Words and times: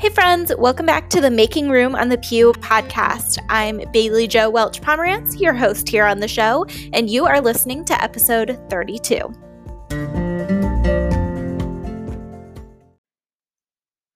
Hey, 0.00 0.10
friends, 0.10 0.52
welcome 0.56 0.86
back 0.86 1.10
to 1.10 1.20
the 1.20 1.28
Making 1.28 1.70
Room 1.70 1.96
on 1.96 2.08
the 2.08 2.18
Pew 2.18 2.52
podcast. 2.52 3.36
I'm 3.48 3.82
Bailey 3.92 4.28
Joe 4.28 4.48
Welch 4.48 4.80
Pomerantz, 4.80 5.40
your 5.40 5.54
host 5.54 5.88
here 5.88 6.04
on 6.04 6.20
the 6.20 6.28
show, 6.28 6.66
and 6.92 7.10
you 7.10 7.26
are 7.26 7.40
listening 7.40 7.84
to 7.86 8.00
episode 8.00 8.56
32. 8.70 9.18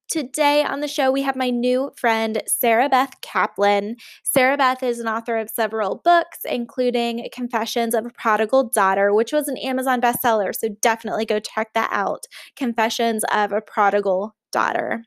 Today 0.08 0.62
on 0.62 0.78
the 0.78 0.86
show, 0.86 1.10
we 1.10 1.22
have 1.22 1.34
my 1.34 1.50
new 1.50 1.90
friend, 1.96 2.44
Sarah 2.46 2.88
Beth 2.88 3.20
Kaplan. 3.20 3.96
Sarah 4.22 4.56
Beth 4.56 4.84
is 4.84 5.00
an 5.00 5.08
author 5.08 5.36
of 5.36 5.50
several 5.50 6.00
books, 6.04 6.38
including 6.44 7.28
Confessions 7.34 7.92
of 7.92 8.06
a 8.06 8.10
Prodigal 8.10 8.70
Daughter, 8.72 9.12
which 9.12 9.32
was 9.32 9.48
an 9.48 9.56
Amazon 9.56 10.00
bestseller. 10.00 10.54
So 10.54 10.68
definitely 10.80 11.26
go 11.26 11.40
check 11.40 11.72
that 11.74 11.90
out. 11.90 12.26
Confessions 12.54 13.24
of 13.34 13.50
a 13.50 13.60
Prodigal 13.60 14.36
Daughter. 14.52 15.06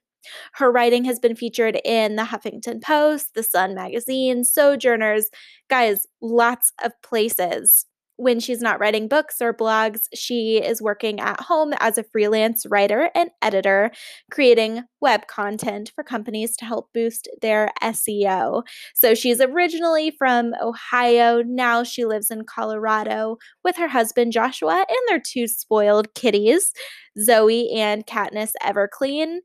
Her 0.54 0.72
writing 0.72 1.04
has 1.06 1.20
been 1.20 1.36
featured 1.36 1.80
in 1.84 2.16
the 2.16 2.24
Huffington 2.24 2.82
Post, 2.82 3.34
the 3.36 3.44
Sun 3.44 3.76
magazine, 3.76 4.44
Sojourners, 4.44 5.30
guys, 5.70 6.06
lots 6.22 6.72
of 6.84 6.92
places. 7.02 7.86
When 8.18 8.40
she's 8.40 8.62
not 8.62 8.80
writing 8.80 9.10
books 9.10 9.42
or 9.42 9.54
blogs, 9.54 10.04
she 10.14 10.58
is 10.64 10.82
working 10.82 11.20
at 11.20 11.42
home 11.42 11.74
as 11.82 11.98
a 11.98 12.04
freelance 12.04 12.66
writer 12.66 13.10
and 13.14 13.30
editor, 13.42 13.92
creating 14.32 14.84
web 15.02 15.28
content 15.28 15.92
for 15.94 16.02
companies 16.02 16.56
to 16.58 16.66
help 16.66 16.94
boost 16.94 17.28
their 17.42 17.72
SEO. 17.84 18.64
So 18.94 19.16
she's 19.16 19.42
originally 19.42 20.12
from 20.12 20.54
Ohio. 20.62 21.44
Now 21.44 21.84
she 21.84 22.06
lives 22.06 22.32
in 22.32 22.46
Colorado 22.46 23.38
with 23.66 23.76
her 23.76 23.90
husband 23.90 24.32
Joshua 24.32 24.86
and 24.88 24.98
their 25.10 25.20
two 25.20 25.46
spoiled 25.46 26.14
kitties, 26.14 26.72
Zoe 27.20 27.70
and 27.72 28.08
Katniss 28.08 28.54
Everclean 28.64 29.40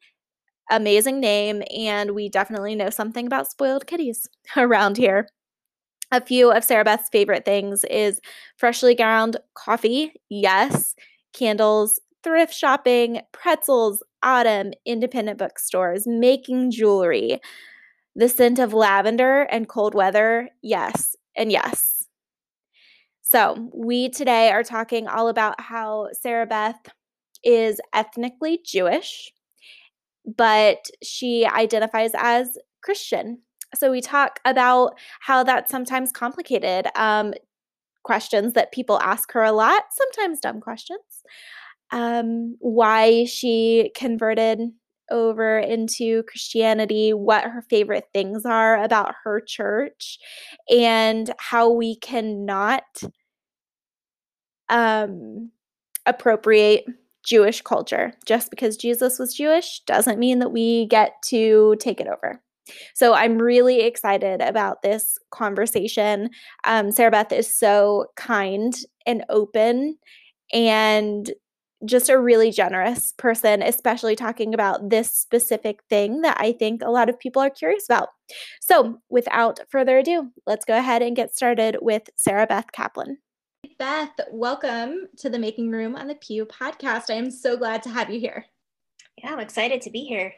amazing 0.71 1.21
name, 1.21 1.63
and 1.77 2.13
we 2.13 2.29
definitely 2.29 2.75
know 2.75 2.91
something 2.91 3.27
about 3.27 3.51
spoiled 3.51 3.87
kitties 3.87 4.29
around 4.57 4.97
here. 4.97 5.29
A 6.13 6.21
few 6.21 6.51
of 6.53 6.65
Sarah 6.65 6.85
Beth's 6.85 7.09
favorite 7.11 7.45
things 7.45 7.85
is 7.85 8.21
freshly 8.57 8.95
ground 8.95 9.37
coffee, 9.55 10.13
yes, 10.29 10.95
candles, 11.33 12.01
thrift 12.25 12.55
shopping, 12.55 13.21
pretzels, 13.33 14.03
autumn, 14.23 14.73
independent 14.85 15.39
bookstores, 15.39 16.07
making 16.07 16.71
jewelry, 16.73 17.41
the 18.17 18.29
scent 18.29 18.59
of 18.59 18.75
lavender 18.75 19.43
and 19.43 19.69
cold 19.69 19.95
weather, 19.95 20.51
yes, 20.63 21.17
and 21.37 21.53
yes. 21.53 22.09
So, 23.23 23.71
we 23.73 24.09
today 24.09 24.51
are 24.51 24.65
talking 24.65 25.07
all 25.07 25.29
about 25.29 25.61
how 25.61 26.09
Sarah 26.13 26.47
Beth 26.47 26.81
is 27.45 27.81
ethnically 27.95 28.61
Jewish 28.65 29.33
but 30.25 30.87
she 31.03 31.47
identifies 31.47 32.13
as 32.17 32.57
Christian. 32.83 33.41
So 33.75 33.91
we 33.91 34.01
talk 34.01 34.41
about 34.45 34.99
how 35.21 35.45
that's 35.45 35.71
sometimes 35.71 36.13
complicated. 36.13 36.87
Um, 36.97 37.35
questions 38.03 38.55
that 38.55 38.73
people 38.73 38.99
ask 39.01 39.31
her 39.33 39.43
a 39.43 39.53
lot, 39.53 39.83
sometimes 39.93 40.41
dumb 40.41 40.61
questions. 40.61 41.01
Um, 41.93 42.57
why 42.61 43.25
she 43.25 43.93
converted 43.95 44.61
over 45.11 45.59
into 45.59 46.23
Christianity, 46.25 47.13
what 47.13 47.45
her 47.45 47.63
favorite 47.69 48.05
things 48.15 48.47
are 48.47 48.83
about 48.83 49.15
her 49.25 49.41
church, 49.41 50.19
and 50.71 51.33
how 51.39 51.71
we 51.71 51.97
cannot 51.97 52.85
um, 54.69 55.51
appropriate 56.07 56.85
Jewish 57.31 57.63
culture. 57.63 58.13
Just 58.27 58.51
because 58.51 58.77
Jesus 58.77 59.21
was 59.21 59.35
Jewish 59.35 59.81
doesn't 59.87 60.19
mean 60.19 60.41
that 60.41 60.51
we 60.51 60.87
get 60.87 61.15
to 61.27 61.77
take 61.79 62.01
it 62.01 62.09
over. 62.09 62.43
So 62.93 63.15
I'm 63.15 63.39
really 63.39 63.83
excited 63.83 64.41
about 64.41 64.83
this 64.83 65.17
conversation. 65.31 66.31
Um, 66.65 66.91
Sarah 66.91 67.13
Beth 67.13 67.31
is 67.31 67.53
so 67.53 68.07
kind 68.17 68.75
and 69.07 69.25
open 69.29 69.97
and 70.53 71.31
just 71.85 72.11
a 72.11 72.19
really 72.19 72.51
generous 72.51 73.15
person, 73.17 73.63
especially 73.63 74.17
talking 74.17 74.53
about 74.53 74.91
this 74.91 75.13
specific 75.13 75.83
thing 75.89 76.23
that 76.23 76.37
I 76.39 76.53
think 76.53 76.83
a 76.83 76.91
lot 76.91 77.09
of 77.09 77.19
people 77.19 77.41
are 77.41 77.49
curious 77.49 77.87
about. 77.87 78.09
So, 78.61 79.01
without 79.09 79.61
further 79.71 79.99
ado, 79.99 80.31
let's 80.47 80.65
go 80.65 80.77
ahead 80.77 81.01
and 81.01 81.17
get 81.17 81.35
started 81.35 81.79
with 81.81 82.11
Sarah 82.17 82.47
Beth 82.47 82.73
Kaplan. 82.73 83.19
Beth, 83.81 84.21
welcome 84.31 85.09
to 85.17 85.31
the 85.31 85.39
Making 85.39 85.71
Room 85.71 85.97
on 85.97 86.07
the 86.07 86.15
Pew 86.15 86.47
podcast. 86.47 87.11
I 87.11 87.15
am 87.15 87.31
so 87.31 87.57
glad 87.57 87.83
to 87.83 87.89
have 87.89 88.11
you 88.11 88.21
here. 88.21 88.47
Yeah, 89.17 89.33
I'm 89.33 89.41
excited 89.41 89.81
to 89.83 89.91
be 89.91 90.05
here. 90.05 90.35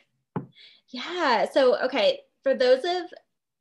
Yeah. 0.88 1.46
So, 1.52 1.76
okay, 1.84 2.20
for 2.42 2.54
those 2.54 2.84
of 2.84 3.10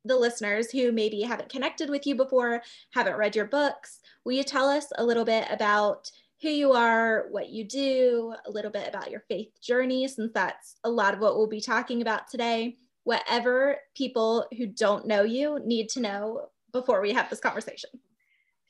the 0.04 0.16
listeners 0.16 0.70
who 0.70 0.92
maybe 0.92 1.22
haven't 1.22 1.48
connected 1.48 1.90
with 1.90 2.06
you 2.06 2.14
before, 2.14 2.62
haven't 2.92 3.16
read 3.16 3.36
your 3.36 3.46
books, 3.46 4.00
will 4.24 4.32
you 4.32 4.44
tell 4.44 4.68
us 4.68 4.86
a 4.98 5.04
little 5.04 5.24
bit 5.24 5.46
about 5.50 6.10
who 6.42 6.48
you 6.48 6.72
are, 6.72 7.26
what 7.30 7.50
you 7.50 7.64
do, 7.64 8.34
a 8.46 8.50
little 8.50 8.70
bit 8.70 8.88
about 8.88 9.10
your 9.10 9.24
faith 9.28 9.50
journey, 9.60 10.06
since 10.08 10.32
that's 10.32 10.76
a 10.84 10.90
lot 10.90 11.14
of 11.14 11.20
what 11.20 11.36
we'll 11.36 11.48
be 11.48 11.60
talking 11.60 12.02
about 12.02 12.28
today? 12.28 12.78
Whatever 13.04 13.78
people 13.96 14.46
who 14.56 14.66
don't 14.66 15.06
know 15.06 15.22
you 15.22 15.60
need 15.64 15.88
to 15.90 16.00
know 16.00 16.50
before 16.72 17.00
we 17.00 17.12
have 17.12 17.30
this 17.30 17.40
conversation. 17.40 17.90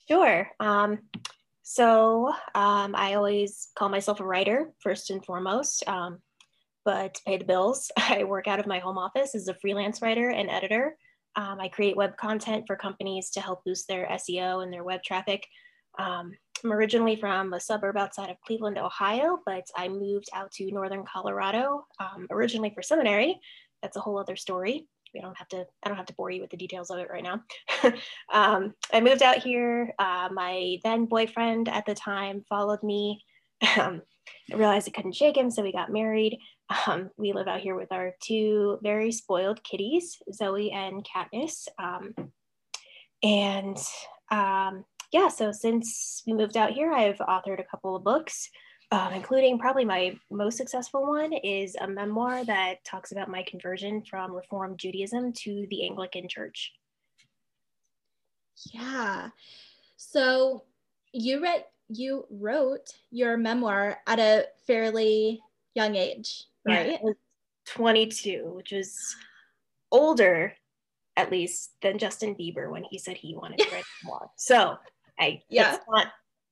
Sure. 0.09 0.51
Um, 0.61 0.99
so 1.63 2.29
um, 2.55 2.95
I 2.95 3.15
always 3.15 3.69
call 3.77 3.89
myself 3.89 4.21
a 4.21 4.25
writer 4.25 4.73
first 4.81 5.11
and 5.11 5.25
foremost. 5.25 5.87
Um, 5.89 6.19
but 6.85 7.15
to 7.15 7.23
pay 7.25 7.37
the 7.37 7.45
bills, 7.45 7.91
I 7.97 8.25
work 8.25 8.49
out 8.49 8.61
of 8.61 8.67
my 8.67 8.79
home 8.79 8.99
office 8.99 9.35
as 9.35 9.49
a 9.49 9.55
freelance 9.55 10.03
writer 10.03 10.31
and 10.31 10.51
editor. 10.51 10.97
Um, 11.37 11.61
I 11.61 11.69
create 11.69 11.97
web 11.97 12.17
content 12.17 12.65
for 12.67 12.77
companies 12.77 13.31
to 13.31 13.41
help 13.41 13.65
boost 13.65 13.89
their 13.89 14.07
SEO 14.07 14.63
and 14.63 14.73
their 14.73 14.85
web 14.85 15.03
traffic. 15.03 15.47
Um, 15.99 16.33
I'm 16.65 16.73
originally 16.73 17.17
from 17.17 17.53
a 17.55 17.61
suburb 17.61 17.97
outside 17.97 18.31
of 18.31 18.41
Cleveland, 18.47 18.79
Ohio, 18.79 19.39
but 19.47 19.65
I 19.77 19.89
moved 19.89 20.29
out 20.35 20.51
to 20.53 20.71
northern 20.71 21.05
Colorado 21.05 21.87
um, 21.99 22.27
originally 22.31 22.71
for 22.75 22.83
seminary. 22.83 23.41
That's 23.83 23.97
a 23.97 24.01
whole 24.01 24.19
other 24.19 24.37
story 24.37 24.87
we 25.15 25.21
don't 25.21 25.37
have 25.37 25.49
to 25.49 25.65
i 25.83 25.89
don't 25.89 25.97
have 25.97 26.07
to 26.07 26.15
bore 26.15 26.31
you 26.31 26.41
with 26.41 26.51
the 26.51 26.57
details 26.57 26.91
of 26.91 26.99
it 26.99 27.09
right 27.11 27.23
now. 27.23 27.43
Um, 28.33 28.75
i 28.93 29.01
moved 29.01 29.23
out 29.23 29.39
here. 29.39 29.93
Uh, 29.99 30.29
my 30.33 30.79
then 30.85 31.07
boyfriend 31.07 31.69
at 31.69 31.87
the 31.87 31.95
time 31.95 32.45
followed 32.49 32.83
me. 32.83 33.25
Um, 33.77 34.03
i 34.53 34.57
realized 34.57 34.89
i 34.89 34.93
couldn't 34.93 35.15
shake 35.15 35.37
him 35.37 35.51
so 35.51 35.63
we 35.63 35.73
got 35.73 35.93
married. 35.93 36.39
Um, 36.87 37.11
we 37.17 37.33
live 37.33 37.49
out 37.49 37.61
here 37.61 37.75
with 37.75 37.93
our 37.93 38.13
two 38.23 38.79
very 38.83 39.13
spoiled 39.13 39.63
kitties 39.63 40.23
zoe 40.33 40.71
and 40.71 41.07
katniss. 41.07 41.69
Um, 41.79 42.15
and 43.23 43.77
um, 44.31 44.85
yeah 45.13 45.29
so 45.29 45.53
since 45.53 46.23
we 46.27 46.33
moved 46.33 46.57
out 46.57 46.73
here 46.73 46.93
i've 46.93 47.19
authored 47.19 47.61
a 47.61 47.71
couple 47.71 47.95
of 47.95 48.03
books 48.03 48.49
um, 48.93 49.15
including 49.15 49.59
probably 49.59 49.87
my 49.87 50.19
most 50.31 50.59
successful 50.59 51.07
one 51.07 51.33
is 51.33 51.77
a 51.81 51.89
memoir 51.89 52.45
that 52.45 52.85
talks 52.85 53.11
about 53.11 53.31
my 53.31 53.43
conversion 53.45 54.03
from 54.03 54.33
Reformed 54.33 54.79
Judaism 54.79 55.33
to 55.33 55.67
the 55.71 55.87
Anglican 55.87 56.29
Church. 56.29 56.73
Yeah. 58.71 59.31
So 59.97 60.65
you 61.13 61.43
read 61.43 61.65
you 61.89 62.27
wrote 62.31 62.93
your 63.11 63.37
memoir 63.39 63.99
at 64.07 64.19
a 64.19 64.47
fairly 64.67 65.41
young 65.75 65.97
age, 65.97 66.45
right? 66.67 66.99
Yeah, 67.03 67.13
22, 67.67 68.53
which 68.55 68.73
was 68.73 69.17
older 69.91 70.55
at 71.17 71.31
least 71.31 71.73
than 71.81 71.99
Justin 71.99 72.35
Bieber 72.35 72.71
when 72.71 72.85
he 72.85 72.99
said 72.99 73.17
he 73.17 73.35
wanted 73.35 73.59
to 73.59 73.71
write 73.73 73.85
a 73.85 74.05
memoir. 74.05 74.31
So 74.37 74.77
I 75.19 75.41
yeah, 75.49 75.77
it's 75.77 75.85
not 75.89 76.09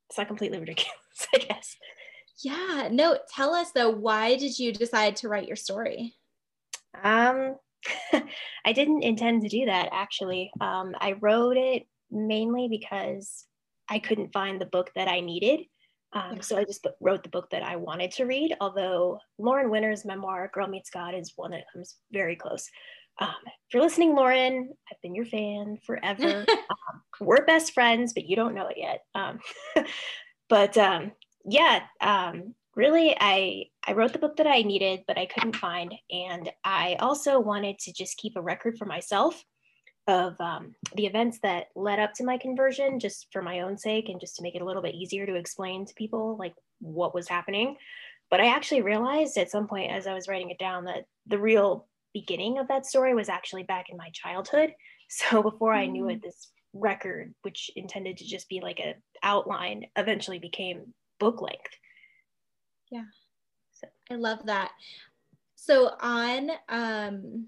it's 0.08 0.16
not 0.16 0.26
completely 0.26 0.58
ridiculous, 0.58 0.96
I 1.34 1.38
guess. 1.38 1.76
Yeah. 2.42 2.88
No, 2.90 3.18
tell 3.34 3.54
us 3.54 3.72
though, 3.72 3.90
why 3.90 4.37
did 4.37 4.58
you 4.58 4.72
decide 4.72 5.16
to 5.16 5.28
write 5.28 5.46
your 5.46 5.56
story? 5.56 6.14
Um, 7.02 7.56
I 8.64 8.72
didn't 8.72 9.02
intend 9.02 9.42
to 9.42 9.48
do 9.48 9.66
that 9.66 9.90
actually. 9.92 10.50
Um, 10.60 10.94
I 10.98 11.12
wrote 11.12 11.56
it 11.56 11.87
mainly 12.10 12.69
because 12.69 13.46
I 13.88 13.98
couldn't 13.98 14.32
find 14.32 14.60
the 14.60 14.66
book 14.66 14.90
that 14.94 15.08
I 15.08 15.20
needed. 15.20 15.60
Um, 16.12 16.42
so 16.42 16.56
I 16.56 16.64
just 16.64 16.87
wrote 17.00 17.22
the 17.22 17.28
book 17.28 17.50
that 17.50 17.62
I 17.62 17.76
wanted 17.76 18.10
to 18.12 18.25
read, 18.25 18.56
although 18.60 19.19
Lauren 19.38 19.70
Winner's 19.70 20.04
memoir, 20.04 20.50
Girl 20.52 20.66
Meets 20.66 20.90
God, 20.90 21.14
is 21.14 21.32
one 21.36 21.52
that 21.52 21.66
comes 21.72 21.96
very 22.12 22.34
close. 22.34 22.69
Um, 23.20 23.34
if 23.46 23.75
you're 23.75 23.82
listening, 23.82 24.14
Lauren, 24.14 24.72
I've 24.90 25.00
been 25.02 25.14
your 25.14 25.26
fan 25.26 25.78
forever. 25.86 26.44
um, 26.50 27.02
we're 27.20 27.44
best 27.44 27.75
friends, 27.75 28.12
but 28.12 28.25
you 28.25 28.34
don't 28.34 28.54
know 28.54 28.66
it 28.66 28.78
yet. 28.78 29.02
Um, 29.14 29.38
but 30.48 30.76
um, 30.76 31.12
yeah, 31.44 31.82
um, 32.00 32.54
really, 32.76 33.16
I 33.19 33.66
I 33.87 33.92
wrote 33.92 34.12
the 34.12 34.19
book 34.19 34.37
that 34.37 34.46
I 34.46 34.62
needed, 34.62 35.04
but 35.06 35.19
I 35.19 35.26
couldn't 35.26 35.56
find, 35.56 35.94
and 36.10 36.50
I 36.64 36.96
also 37.00 37.40
wanted 37.40 37.78
to 37.81 37.92
just 37.92 38.19
keep 38.19 38.37
a 38.37 38.42
record 38.42 38.78
for 38.78 38.87
myself 38.87 39.42
of 40.06 40.34
um, 40.40 40.75
the 40.96 41.06
events 41.06 41.38
that 41.42 41.66
led 41.76 42.00
up 42.00 42.14
to 42.14 42.25
my 42.25 42.37
conversion, 42.37 42.98
just 42.98 43.26
for 43.32 43.42
my 43.42 43.60
own 43.60 43.78
sake, 43.78 44.08
and 44.08 44.20
just 44.20 44.37
to 44.37 44.42
make 44.42 44.54
it 44.54 44.62
a 44.62 44.64
little 44.64 44.82
bit 44.82 44.94
easier 44.94 45.26
to 45.26 45.34
explain 45.34 45.87
to 45.87 45.94
people 45.94 46.37
like 46.38 46.54
what 46.81 47.14
was 47.14 47.28
happening. 47.28 47.76
But 48.31 48.40
I 48.40 48.46
actually 48.46 48.82
realized 48.82 49.36
at 49.36 49.50
some 49.50 49.66
point 49.66 49.93
as 49.93 50.06
I 50.06 50.14
was 50.14 50.28
writing 50.28 50.50
it 50.50 50.58
down 50.58 50.84
that 50.84 51.04
the 51.26 51.38
real 51.38 51.86
beginning 52.14 52.58
of 52.58 52.69
that 52.69 52.86
story 52.86 53.14
was 53.14 53.28
actually 53.28 53.64
back 53.64 53.90
in 53.90 53.96
my 53.96 54.10
childhood. 54.12 54.72
So 55.12 55.43
before 55.43 55.75
I 55.75 55.86
knew 55.86 56.08
it, 56.08 56.20
mm. 56.20 56.22
this 56.22 56.52
record, 56.72 57.34
which 57.43 57.69
intended 57.75 58.19
to 58.19 58.25
just 58.25 58.48
be 58.48 58.60
like 58.60 58.78
a 58.78 58.94
outline, 59.25 59.86
eventually 59.96 60.38
became 60.38 60.94
book 61.20 61.40
length. 61.40 61.76
Yeah. 62.90 63.05
So 63.70 63.87
I 64.11 64.17
love 64.17 64.44
that. 64.46 64.72
So 65.55 65.94
on 66.00 66.50
um, 66.69 67.46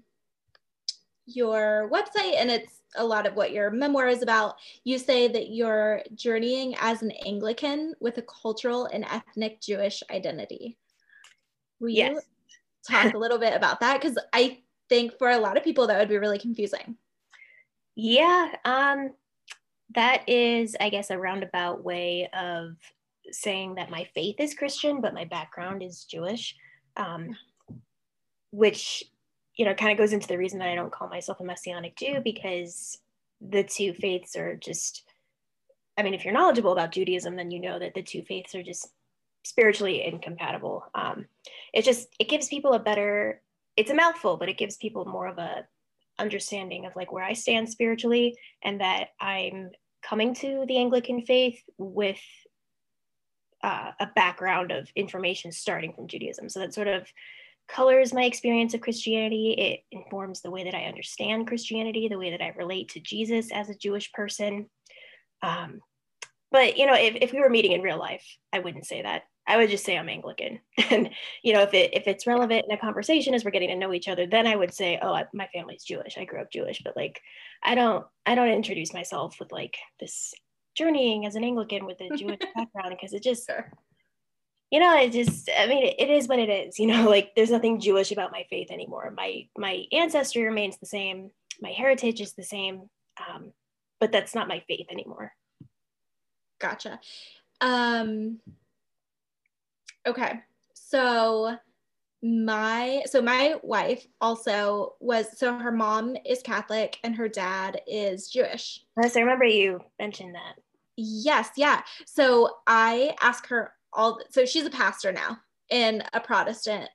your 1.25 1.89
website, 1.91 2.35
and 2.37 2.49
it's 2.49 2.79
a 2.95 3.03
lot 3.03 3.25
of 3.25 3.35
what 3.35 3.51
your 3.51 3.71
memoir 3.71 4.07
is 4.07 4.21
about, 4.21 4.55
you 4.83 4.97
say 4.97 5.27
that 5.27 5.49
you're 5.49 6.01
journeying 6.15 6.75
as 6.79 7.01
an 7.01 7.11
Anglican 7.25 7.95
with 7.99 8.17
a 8.19 8.23
cultural 8.23 8.85
and 8.85 9.03
ethnic 9.05 9.59
Jewish 9.59 10.03
identity. 10.11 10.77
Will 11.79 11.89
yes. 11.89 12.13
you 12.13 12.21
talk 12.87 13.13
a 13.13 13.17
little 13.17 13.39
bit 13.39 13.53
about 13.55 13.79
that? 13.79 13.99
Because 13.99 14.17
I 14.31 14.59
think 14.89 15.17
for 15.17 15.31
a 15.31 15.39
lot 15.39 15.57
of 15.57 15.63
people 15.63 15.87
that 15.87 15.97
would 15.97 16.09
be 16.09 16.17
really 16.17 16.39
confusing. 16.39 16.95
Yeah, 17.95 18.55
um, 18.63 19.13
that 19.95 20.27
is, 20.27 20.75
I 20.79 20.89
guess, 20.89 21.09
a 21.09 21.17
roundabout 21.17 21.83
way 21.83 22.29
of 22.33 22.75
saying 23.31 23.75
that 23.75 23.89
my 23.89 24.07
faith 24.15 24.35
is 24.39 24.53
Christian, 24.53 25.01
but 25.01 25.13
my 25.13 25.25
background 25.25 25.83
is 25.83 26.05
Jewish, 26.05 26.55
um, 26.97 27.35
which 28.51 29.03
you 29.55 29.65
know 29.65 29.73
kind 29.73 29.91
of 29.91 29.97
goes 29.97 30.13
into 30.13 30.27
the 30.27 30.37
reason 30.37 30.59
that 30.59 30.69
I 30.69 30.75
don't 30.75 30.91
call 30.91 31.07
myself 31.07 31.39
a 31.39 31.43
Messianic 31.43 31.97
Jew 31.97 32.21
because 32.23 32.97
the 33.41 33.63
two 33.63 33.93
faiths 33.93 34.35
are 34.35 34.55
just. 34.55 35.03
I 35.95 36.01
mean, 36.01 36.15
if 36.15 36.25
you're 36.25 36.33
knowledgeable 36.33 36.71
about 36.71 36.91
Judaism, 36.91 37.35
then 37.35 37.51
you 37.51 37.61
know 37.61 37.77
that 37.77 37.93
the 37.93 38.01
two 38.01 38.23
faiths 38.23 38.55
are 38.55 38.63
just 38.63 38.89
spiritually 39.43 40.03
incompatible. 40.03 40.85
Um, 40.95 41.25
it 41.71 41.85
just 41.85 42.07
it 42.19 42.29
gives 42.29 42.47
people 42.47 42.73
a 42.73 42.79
better. 42.79 43.41
It's 43.77 43.91
a 43.91 43.95
mouthful, 43.95 44.37
but 44.37 44.49
it 44.49 44.57
gives 44.57 44.77
people 44.77 45.05
more 45.05 45.27
of 45.27 45.37
a 45.37 45.67
understanding 46.19 46.85
of 46.85 46.95
like 46.95 47.11
where 47.11 47.23
I 47.23 47.33
stand 47.33 47.69
spiritually 47.69 48.37
and 48.63 48.81
that 48.81 49.09
I'm 49.19 49.71
coming 50.03 50.33
to 50.35 50.65
the 50.67 50.77
Anglican 50.77 51.25
faith 51.25 51.61
with 51.77 52.19
uh, 53.63 53.91
a 53.99 54.07
background 54.15 54.71
of 54.71 54.89
information 54.95 55.51
starting 55.51 55.93
from 55.93 56.07
Judaism. 56.07 56.49
So 56.49 56.59
that 56.59 56.73
sort 56.73 56.87
of 56.87 57.07
colors 57.67 58.13
my 58.13 58.25
experience 58.25 58.73
of 58.73 58.81
Christianity. 58.81 59.53
It 59.57 59.97
informs 59.97 60.41
the 60.41 60.51
way 60.51 60.65
that 60.65 60.75
I 60.75 60.85
understand 60.85 61.47
Christianity, 61.47 62.07
the 62.07 62.19
way 62.19 62.31
that 62.31 62.41
I 62.41 62.53
relate 62.57 62.89
to 62.89 62.99
Jesus 62.99 63.51
as 63.51 63.69
a 63.69 63.75
Jewish 63.75 64.11
person. 64.11 64.69
Um, 65.41 65.79
but 66.51 66.77
you 66.77 66.85
know, 66.85 66.93
if, 66.93 67.15
if 67.15 67.33
we 67.33 67.39
were 67.39 67.49
meeting 67.49 67.71
in 67.71 67.81
real 67.81 67.97
life, 67.97 68.25
I 68.51 68.59
wouldn't 68.59 68.85
say 68.85 69.01
that. 69.01 69.23
I 69.45 69.57
would 69.57 69.69
just 69.69 69.83
say 69.83 69.97
I'm 69.97 70.09
Anglican. 70.09 70.59
and 70.89 71.09
you 71.41 71.53
know, 71.53 71.61
if 71.61 71.73
it 71.73 71.93
if 71.93 72.07
it's 72.07 72.27
relevant 72.27 72.65
in 72.67 72.75
a 72.75 72.79
conversation 72.79 73.33
as 73.33 73.43
we're 73.43 73.51
getting 73.51 73.69
to 73.69 73.75
know 73.75 73.93
each 73.93 74.07
other, 74.07 74.27
then 74.27 74.45
I 74.45 74.55
would 74.55 74.73
say, 74.73 74.99
oh, 75.01 75.13
I, 75.13 75.25
my 75.33 75.47
family's 75.53 75.83
Jewish. 75.83 76.17
I 76.17 76.25
grew 76.25 76.41
up 76.41 76.51
Jewish. 76.51 76.81
But 76.83 76.95
like, 76.95 77.19
I 77.63 77.75
don't 77.75 78.05
I 78.25 78.35
don't 78.35 78.49
introduce 78.49 78.93
myself 78.93 79.37
with 79.39 79.51
like 79.51 79.77
this 79.99 80.33
journeying 80.75 81.25
as 81.25 81.35
an 81.35 81.43
Anglican 81.43 81.85
with 81.85 82.01
a 82.01 82.15
Jewish 82.15 82.39
background 82.55 82.89
because 82.89 83.13
it 83.13 83.23
just. 83.23 83.47
Sure. 83.47 83.71
You 84.71 84.79
know, 84.79 84.97
it 84.97 85.11
just, 85.11 85.51
I 85.55 85.67
mean, 85.67 85.85
it, 85.85 85.95
it 85.99 86.09
is 86.09 86.27
what 86.27 86.39
it 86.39 86.49
is. 86.49 86.79
You 86.79 86.87
know, 86.87 87.07
like 87.09 87.35
there's 87.35 87.51
nothing 87.51 87.79
Jewish 87.79 88.11
about 88.11 88.31
my 88.31 88.45
faith 88.49 88.71
anymore. 88.71 89.13
My 89.15 89.47
my 89.57 89.83
ancestry 89.91 90.43
remains 90.43 90.77
the 90.77 90.87
same. 90.87 91.29
My 91.61 91.69
heritage 91.69 92.21
is 92.21 92.33
the 92.33 92.43
same, 92.43 92.89
um, 93.19 93.53
but 93.99 94.11
that's 94.11 94.33
not 94.33 94.47
my 94.47 94.63
faith 94.67 94.87
anymore. 94.89 95.31
Gotcha. 96.59 96.99
Um, 97.61 98.39
Okay. 100.05 100.41
So 100.73 101.55
my 102.21 103.03
so 103.05 103.21
my 103.21 103.55
wife 103.63 104.05
also 104.21 104.95
was 104.99 105.37
so 105.37 105.57
her 105.57 105.71
mom 105.71 106.15
is 106.25 106.41
Catholic 106.41 106.97
and 107.03 107.15
her 107.15 107.27
dad 107.27 107.81
is 107.87 108.29
Jewish. 108.29 108.81
Yes, 109.01 109.15
I 109.15 109.21
remember 109.21 109.45
you 109.45 109.81
mentioned 109.99 110.35
that. 110.35 110.55
Yes, 110.95 111.49
yeah. 111.57 111.81
So 112.05 112.49
I 112.67 113.15
ask 113.21 113.47
her 113.47 113.73
all 113.93 114.19
so 114.29 114.45
she's 114.45 114.65
a 114.65 114.71
pastor 114.71 115.11
now 115.11 115.37
in 115.69 116.03
a 116.13 116.19
Protestant 116.19 116.89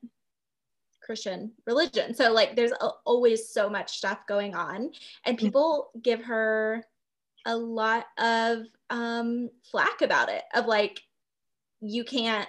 Christian 1.02 1.52
religion. 1.66 2.14
So 2.14 2.32
like 2.32 2.54
there's 2.54 2.72
a, 2.72 2.90
always 3.04 3.50
so 3.50 3.68
much 3.70 3.96
stuff 3.96 4.18
going 4.28 4.54
on 4.54 4.90
and 5.24 5.36
mm. 5.36 5.40
people 5.40 5.90
give 6.02 6.22
her 6.22 6.84
a 7.46 7.56
lot 7.56 8.06
of 8.18 8.64
um 8.90 9.48
flack 9.70 10.02
about 10.02 10.28
it 10.28 10.42
of 10.54 10.66
like 10.66 11.00
you 11.80 12.04
can't 12.04 12.48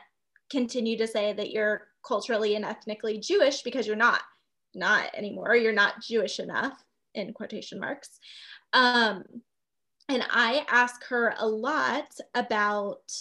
continue 0.50 0.98
to 0.98 1.08
say 1.08 1.32
that 1.34 1.52
you're 1.52 1.88
culturally 2.06 2.56
and 2.56 2.66
ethnically 2.66 3.20
Jewish 3.20 3.62
because 3.62 3.88
you're 3.88 3.96
not 3.96 4.22
not 4.76 5.10
anymore. 5.16 5.56
You're 5.56 5.74
not 5.74 6.02
Jewish 6.02 6.40
enough 6.40 6.84
in 7.16 7.34
quotation 7.34 7.80
marks. 7.80 8.20
Um, 8.74 9.24
and 10.10 10.26
I 10.30 10.66
ask 10.70 11.06
her 11.06 11.36
a 11.38 11.48
lot 11.48 12.18
about 12.34 13.12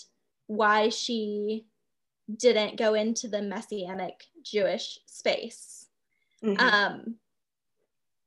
why 0.46 0.88
she 0.88 1.66
didn't 2.34 2.76
go 2.78 2.94
into 2.94 3.28
the 3.28 3.42
messianic 3.42 4.24
Jewish 4.42 4.98
space. 5.06 5.86
Mm-hmm. 6.42 6.60
Um, 6.60 7.14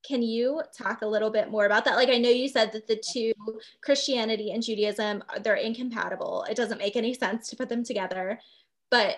can 0.07 0.21
you 0.21 0.61
talk 0.75 1.01
a 1.01 1.07
little 1.07 1.29
bit 1.29 1.49
more 1.49 1.65
about 1.65 1.85
that? 1.85 1.95
Like, 1.95 2.09
I 2.09 2.17
know 2.17 2.29
you 2.29 2.47
said 2.47 2.71
that 2.71 2.87
the 2.87 3.01
two, 3.11 3.33
Christianity 3.83 4.51
and 4.51 4.63
Judaism, 4.63 5.23
they're 5.43 5.55
incompatible. 5.55 6.45
It 6.49 6.57
doesn't 6.57 6.79
make 6.79 6.95
any 6.95 7.13
sense 7.13 7.49
to 7.49 7.55
put 7.55 7.69
them 7.69 7.83
together. 7.83 8.39
But 8.89 9.17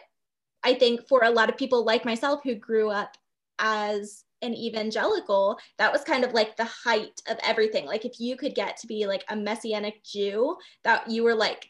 I 0.64 0.74
think 0.74 1.08
for 1.08 1.24
a 1.24 1.32
lot 1.32 1.50
of 1.50 1.58
people 1.58 1.86
like 1.86 2.06
myself 2.06 2.42
who 2.44 2.56
grew 2.56 2.90
up 2.90 3.18
as 3.60 4.24
an 4.44 4.54
evangelical, 4.54 5.58
that 5.78 5.92
was 5.92 6.04
kind 6.04 6.24
of 6.24 6.34
like 6.34 6.56
the 6.56 6.66
height 6.66 7.22
of 7.30 7.38
everything. 7.44 7.86
Like 7.86 8.06
if 8.06 8.20
you 8.20 8.38
could 8.38 8.54
get 8.54 8.78
to 8.78 8.88
be 8.88 9.08
like 9.08 9.24
a 9.30 9.36
messianic 9.36 10.04
Jew, 10.04 10.56
that 10.84 11.10
you 11.10 11.24
were 11.24 11.36
like 11.36 11.70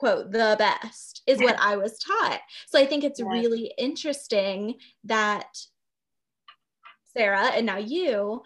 quote 0.00 0.32
the 0.32 0.56
best 0.58 1.22
is 1.26 1.40
what 1.40 1.60
I 1.60 1.76
was 1.76 1.98
taught. 1.98 2.40
So 2.66 2.80
I 2.80 2.86
think 2.86 3.04
it's 3.04 3.20
yeah. 3.20 3.26
really 3.26 3.72
interesting 3.76 4.76
that 5.04 5.46
Sarah 7.12 7.48
and 7.48 7.66
now 7.66 7.76
you 7.76 8.42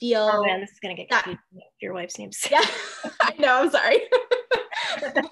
feel 0.00 0.30
Oh 0.32 0.44
man, 0.44 0.60
this 0.60 0.72
is 0.72 0.80
gonna 0.82 0.96
get 0.96 1.08
that. 1.10 1.38
Your 1.80 1.94
wife's 1.94 2.18
name. 2.18 2.30
Yeah, 2.50 2.64
I 3.20 3.34
know, 3.38 3.62
I'm 3.62 3.70
sorry. 3.70 4.00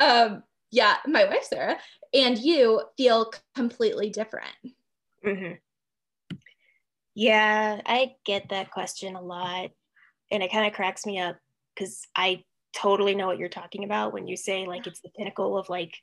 um 0.00 0.42
yeah, 0.72 0.96
my 1.06 1.24
wife 1.24 1.44
Sarah, 1.44 1.78
and 2.12 2.36
you 2.36 2.82
feel 2.96 3.32
completely 3.54 4.10
different. 4.10 4.56
Mm-hmm. 5.24 5.54
Yeah, 7.14 7.80
I 7.84 8.14
get 8.24 8.50
that 8.50 8.70
question 8.70 9.16
a 9.16 9.22
lot, 9.22 9.70
and 10.30 10.42
it 10.42 10.52
kind 10.52 10.66
of 10.66 10.72
cracks 10.72 11.04
me 11.06 11.18
up 11.18 11.36
because 11.74 12.06
I 12.14 12.44
totally 12.72 13.14
know 13.14 13.26
what 13.26 13.38
you're 13.38 13.48
talking 13.48 13.84
about 13.84 14.12
when 14.12 14.28
you 14.28 14.36
say 14.36 14.66
like 14.66 14.86
it's 14.86 15.00
the 15.00 15.08
pinnacle 15.10 15.58
of 15.58 15.68
like 15.68 15.96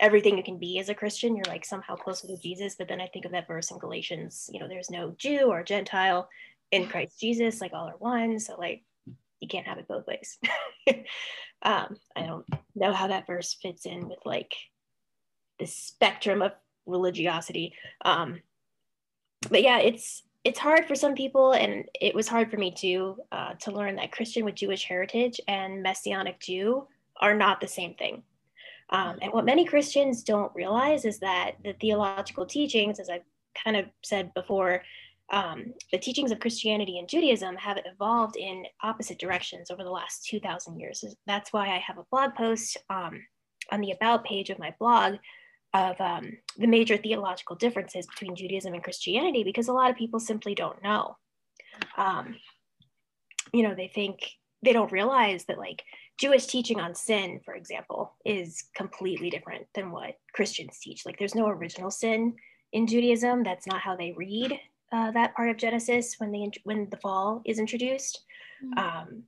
everything 0.00 0.36
you 0.36 0.42
can 0.42 0.58
be 0.58 0.78
as 0.78 0.88
a 0.88 0.94
Christian. 0.94 1.36
You're 1.36 1.44
like 1.46 1.64
somehow 1.64 1.96
closer 1.96 2.26
to 2.26 2.36
Jesus, 2.36 2.74
but 2.76 2.88
then 2.88 3.00
I 3.00 3.06
think 3.06 3.24
of 3.24 3.32
that 3.32 3.46
verse 3.46 3.70
in 3.70 3.78
Galatians. 3.78 4.50
You 4.52 4.60
know, 4.60 4.68
there's 4.68 4.90
no 4.90 5.14
Jew 5.16 5.50
or 5.50 5.62
Gentile 5.62 6.28
in 6.70 6.86
Christ 6.86 7.18
Jesus, 7.20 7.60
like 7.60 7.72
all 7.72 7.88
are 7.88 7.96
one. 7.98 8.38
So 8.38 8.56
like 8.58 8.82
you 9.40 9.48
can't 9.48 9.66
have 9.66 9.78
it 9.78 9.88
both 9.88 10.06
ways. 10.06 10.38
um, 11.62 11.96
I 12.14 12.22
don't 12.22 12.46
know 12.74 12.92
how 12.92 13.08
that 13.08 13.26
verse 13.26 13.54
fits 13.54 13.86
in 13.86 14.08
with 14.08 14.18
like 14.24 14.54
the 15.58 15.66
spectrum 15.66 16.42
of 16.42 16.52
religiosity. 16.84 17.74
Um, 18.04 18.40
but 19.48 19.62
yeah, 19.62 19.78
it's 19.78 20.22
it's 20.46 20.60
hard 20.60 20.86
for 20.86 20.94
some 20.94 21.16
people, 21.16 21.54
and 21.54 21.84
it 22.00 22.14
was 22.14 22.28
hard 22.28 22.52
for 22.52 22.56
me 22.56 22.70
too, 22.70 23.16
uh, 23.32 23.54
to 23.54 23.72
learn 23.72 23.96
that 23.96 24.12
Christian 24.12 24.44
with 24.44 24.54
Jewish 24.54 24.84
heritage 24.84 25.40
and 25.48 25.82
Messianic 25.82 26.38
Jew 26.38 26.86
are 27.20 27.34
not 27.34 27.60
the 27.60 27.66
same 27.66 27.94
thing. 27.94 28.22
Um, 28.90 29.18
and 29.20 29.32
what 29.32 29.44
many 29.44 29.64
Christians 29.64 30.22
don't 30.22 30.54
realize 30.54 31.04
is 31.04 31.18
that 31.18 31.56
the 31.64 31.72
theological 31.80 32.46
teachings, 32.46 33.00
as 33.00 33.10
I've 33.10 33.24
kind 33.64 33.76
of 33.76 33.86
said 34.04 34.32
before, 34.34 34.84
um, 35.30 35.74
the 35.90 35.98
teachings 35.98 36.30
of 36.30 36.38
Christianity 36.38 37.00
and 37.00 37.08
Judaism 37.08 37.56
have 37.56 37.80
evolved 37.84 38.36
in 38.36 38.66
opposite 38.84 39.18
directions 39.18 39.72
over 39.72 39.82
the 39.82 39.90
last 39.90 40.26
2,000 40.26 40.78
years. 40.78 41.04
That's 41.26 41.52
why 41.52 41.70
I 41.70 41.78
have 41.78 41.98
a 41.98 42.06
blog 42.12 42.36
post 42.36 42.76
um, 42.88 43.20
on 43.72 43.80
the 43.80 43.90
About 43.90 44.24
page 44.24 44.50
of 44.50 44.60
my 44.60 44.72
blog 44.78 45.16
of 45.74 46.00
um, 46.00 46.32
the 46.56 46.66
major 46.66 46.96
theological 46.96 47.56
differences 47.56 48.06
between 48.06 48.36
Judaism 48.36 48.72
and 48.74 48.82
Christianity, 48.82 49.44
because 49.44 49.68
a 49.68 49.72
lot 49.72 49.90
of 49.90 49.96
people 49.96 50.20
simply 50.20 50.54
don't 50.54 50.82
know. 50.82 51.16
Um, 51.96 52.36
you 53.52 53.62
know, 53.62 53.74
they 53.74 53.90
think 53.94 54.20
they 54.62 54.72
don't 54.72 54.92
realize 54.92 55.44
that, 55.46 55.58
like, 55.58 55.82
Jewish 56.18 56.46
teaching 56.46 56.80
on 56.80 56.94
sin, 56.94 57.40
for 57.44 57.54
example, 57.54 58.14
is 58.24 58.64
completely 58.74 59.28
different 59.28 59.66
than 59.74 59.90
what 59.90 60.14
Christians 60.32 60.78
teach. 60.82 61.04
Like, 61.04 61.18
there's 61.18 61.34
no 61.34 61.46
original 61.48 61.90
sin 61.90 62.34
in 62.72 62.86
Judaism. 62.86 63.42
That's 63.42 63.66
not 63.66 63.80
how 63.80 63.96
they 63.96 64.14
read 64.16 64.58
uh, 64.92 65.10
that 65.10 65.34
part 65.34 65.50
of 65.50 65.58
Genesis 65.58 66.14
when 66.18 66.32
the 66.32 66.50
when 66.64 66.88
the 66.90 66.96
fall 66.96 67.42
is 67.44 67.58
introduced. 67.58 68.24
Mm-hmm. 68.64 68.78
Um, 68.78 69.22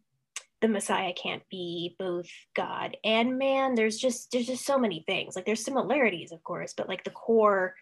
the 0.60 0.68
Messiah 0.68 1.12
can't 1.12 1.42
be 1.50 1.94
both 1.98 2.28
God 2.56 2.96
and 3.04 3.38
man. 3.38 3.74
There's 3.74 3.98
just 3.98 4.32
there's 4.32 4.46
just 4.46 4.66
so 4.66 4.78
many 4.78 5.04
things. 5.06 5.36
Like 5.36 5.46
there's 5.46 5.64
similarities, 5.64 6.32
of 6.32 6.42
course, 6.42 6.74
but 6.76 6.88
like 6.88 7.04
the 7.04 7.10
core 7.10 7.74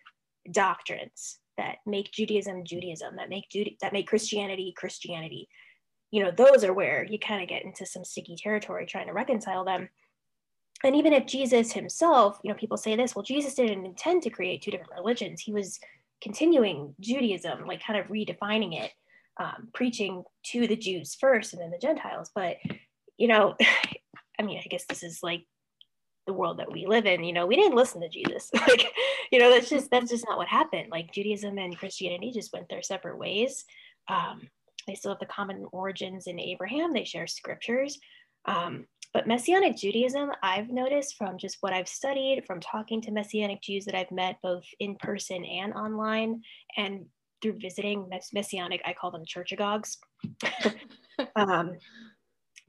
doctrines 0.50 1.38
that 1.56 1.76
make 1.86 2.12
Judaism 2.12 2.64
Judaism, 2.64 3.16
that 3.16 3.30
make 3.30 3.48
Jude- 3.50 3.76
that 3.80 3.92
make 3.92 4.06
Christianity 4.06 4.74
Christianity. 4.76 5.48
You 6.10 6.24
know, 6.24 6.30
those 6.30 6.64
are 6.64 6.72
where 6.72 7.04
you 7.04 7.18
kind 7.18 7.42
of 7.42 7.48
get 7.48 7.64
into 7.64 7.86
some 7.86 8.04
sticky 8.04 8.36
territory 8.36 8.86
trying 8.86 9.06
to 9.06 9.12
reconcile 9.12 9.64
them. 9.64 9.88
And 10.84 10.94
even 10.94 11.12
if 11.12 11.26
Jesus 11.26 11.72
himself, 11.72 12.38
you 12.44 12.50
know, 12.50 12.58
people 12.58 12.76
say 12.76 12.94
this, 12.94 13.14
well, 13.14 13.22
Jesus 13.22 13.54
didn't 13.54 13.86
intend 13.86 14.22
to 14.22 14.30
create 14.30 14.62
two 14.62 14.70
different 14.70 14.92
religions. 14.94 15.40
He 15.40 15.52
was 15.52 15.80
continuing 16.22 16.94
Judaism, 17.00 17.66
like 17.66 17.82
kind 17.82 17.98
of 17.98 18.06
redefining 18.06 18.78
it, 18.82 18.92
um, 19.38 19.68
preaching 19.74 20.24
to 20.46 20.66
the 20.66 20.76
Jews 20.76 21.16
first 21.18 21.52
and 21.52 21.62
then 21.62 21.70
the 21.70 21.78
Gentiles. 21.78 22.30
But, 22.34 22.56
you 23.16 23.28
know, 23.28 23.54
I 24.38 24.42
mean, 24.42 24.58
I 24.58 24.68
guess 24.68 24.84
this 24.88 25.02
is 25.02 25.20
like 25.22 25.44
the 26.26 26.32
world 26.32 26.58
that 26.58 26.72
we 26.72 26.86
live 26.86 27.06
in 27.06 27.22
you 27.22 27.32
know 27.32 27.46
we 27.46 27.56
didn't 27.56 27.76
listen 27.76 28.00
to 28.00 28.08
jesus. 28.08 28.50
Like 28.68 28.92
you 29.30 29.38
know 29.38 29.50
that's 29.50 29.70
just 29.70 29.90
that's 29.90 30.10
just 30.10 30.26
not 30.28 30.38
what 30.38 30.48
happened. 30.48 30.88
Like 30.90 31.12
judaism 31.12 31.58
and 31.58 31.78
christianity 31.78 32.32
just 32.32 32.52
went 32.52 32.68
their 32.68 32.82
separate 32.82 33.18
ways. 33.18 33.64
Um, 34.08 34.48
they 34.86 34.94
still 34.94 35.12
have 35.12 35.20
the 35.20 35.26
common 35.26 35.66
origins 35.72 36.26
in 36.26 36.38
abraham. 36.40 36.92
They 36.92 37.04
share 37.04 37.26
scriptures. 37.26 37.98
Um, 38.44 38.86
but 39.12 39.26
messianic 39.26 39.76
judaism 39.76 40.30
i've 40.42 40.68
noticed 40.68 41.16
from 41.16 41.38
just 41.38 41.56
what 41.60 41.72
i've 41.72 41.88
studied 41.88 42.44
from 42.46 42.60
talking 42.60 43.00
to 43.00 43.10
messianic 43.10 43.62
jews 43.62 43.86
that 43.86 43.94
i've 43.94 44.10
met 44.10 44.36
both 44.42 44.64
in 44.78 44.94
person 44.96 45.42
and 45.44 45.72
online 45.72 46.42
and 46.76 47.06
through 47.46 47.58
visiting 47.60 48.08
messianic 48.32 48.80
i 48.84 48.92
call 48.92 49.10
them 49.10 49.24
churchagogues. 49.24 49.96
Um, 51.34 51.72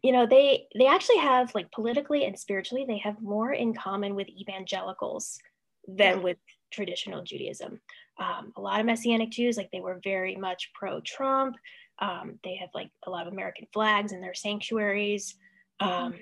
you 0.02 0.14
know 0.14 0.26
they 0.26 0.68
they 0.78 0.88
actually 0.88 1.18
have 1.18 1.54
like 1.54 1.70
politically 1.74 2.24
and 2.26 2.40
spiritually 2.40 2.86
they 2.88 3.00
have 3.00 3.22
more 3.22 3.52
in 3.52 3.74
common 3.74 4.16
with 4.16 4.30
evangelicals 4.30 5.38
than 5.86 6.24
with 6.24 6.38
traditional 6.72 7.24
judaism. 7.24 7.82
Um, 8.20 8.54
a 8.56 8.62
lot 8.62 8.80
of 8.80 8.86
messianic 8.86 9.32
jews 9.32 9.58
like 9.58 9.70
they 9.72 9.82
were 9.82 10.00
very 10.04 10.36
much 10.38 10.72
pro-trump. 10.74 11.56
Um, 12.00 12.40
they 12.44 12.56
have 12.56 12.70
like 12.74 12.90
a 13.06 13.10
lot 13.10 13.28
of 13.28 13.34
american 13.34 13.68
flags 13.74 14.14
in 14.14 14.22
their 14.22 14.34
sanctuaries. 14.34 15.36
Um, 15.82 16.14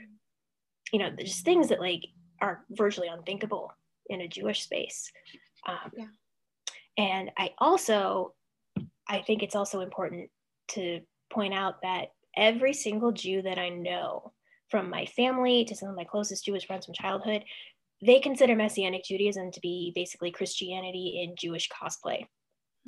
you 0.92 1.00
know 1.00 1.12
just 1.12 1.46
things 1.46 1.70
that 1.70 1.80
like 1.80 2.06
are 2.42 2.66
virtually 2.72 3.08
unthinkable 3.08 3.72
in 4.10 4.22
a 4.22 4.28
jewish 4.28 4.64
space. 4.64 5.12
Um, 5.68 5.92
yeah. 5.98 6.06
and 6.98 7.32
i 7.38 7.52
also 7.58 8.35
i 9.08 9.22
think 9.22 9.44
it's 9.44 9.56
also 9.56 9.82
important 9.82 10.30
to 10.68 11.02
point 11.32 11.54
out 11.54 11.82
that 11.82 12.10
every 12.36 12.74
single 12.74 13.12
Jew 13.12 13.42
that 13.44 13.58
I 13.58 13.70
know, 13.70 14.34
from 14.70 14.90
my 14.90 15.06
family 15.06 15.64
to 15.66 15.76
some 15.76 15.90
of 15.90 15.96
my 15.96 16.04
closest 16.04 16.46
Jewish 16.46 16.66
friends 16.66 16.86
from 16.86 16.96
childhood, 16.96 17.44
they 18.06 18.20
consider 18.20 18.56
Messianic 18.56 19.04
Judaism 19.04 19.52
to 19.52 19.60
be 19.62 19.92
basically 19.96 20.32
Christianity 20.32 21.24
in 21.24 21.36
Jewish 21.38 21.70
cosplay. 21.70 22.26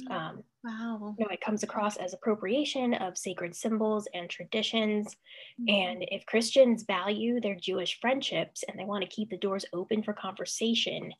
Mm. 0.10 0.12
Um, 0.12 0.44
wow. 0.64 1.16
You 1.18 1.26
know, 1.26 1.32
it 1.32 1.42
comes 1.42 1.64
across 1.64 1.98
as 1.98 2.14
appropriation 2.14 2.94
of 2.96 3.18
sacred 3.18 3.56
symbols 3.56 4.08
and 4.14 4.30
traditions. 4.30 5.16
Mm-hmm. 5.62 5.70
And 5.70 6.06
if 6.12 6.26
Christians 6.26 6.84
value 6.84 7.40
their 7.40 7.56
Jewish 7.56 8.00
friendships 8.00 8.64
and 8.68 8.78
they 8.78 8.86
want 8.86 9.04
to 9.04 9.10
keep 9.10 9.30
the 9.30 9.38
doors 9.38 9.66
open 9.74 10.04
for 10.04 10.14
conversation, 10.14 11.12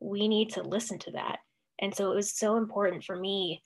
we 0.00 0.28
need 0.28 0.50
to 0.50 0.62
listen 0.62 0.98
to 1.00 1.10
that. 1.12 1.38
And 1.80 1.94
so 1.94 2.12
it 2.12 2.14
was 2.14 2.32
so 2.32 2.56
important 2.56 3.04
for 3.04 3.16
me. 3.16 3.62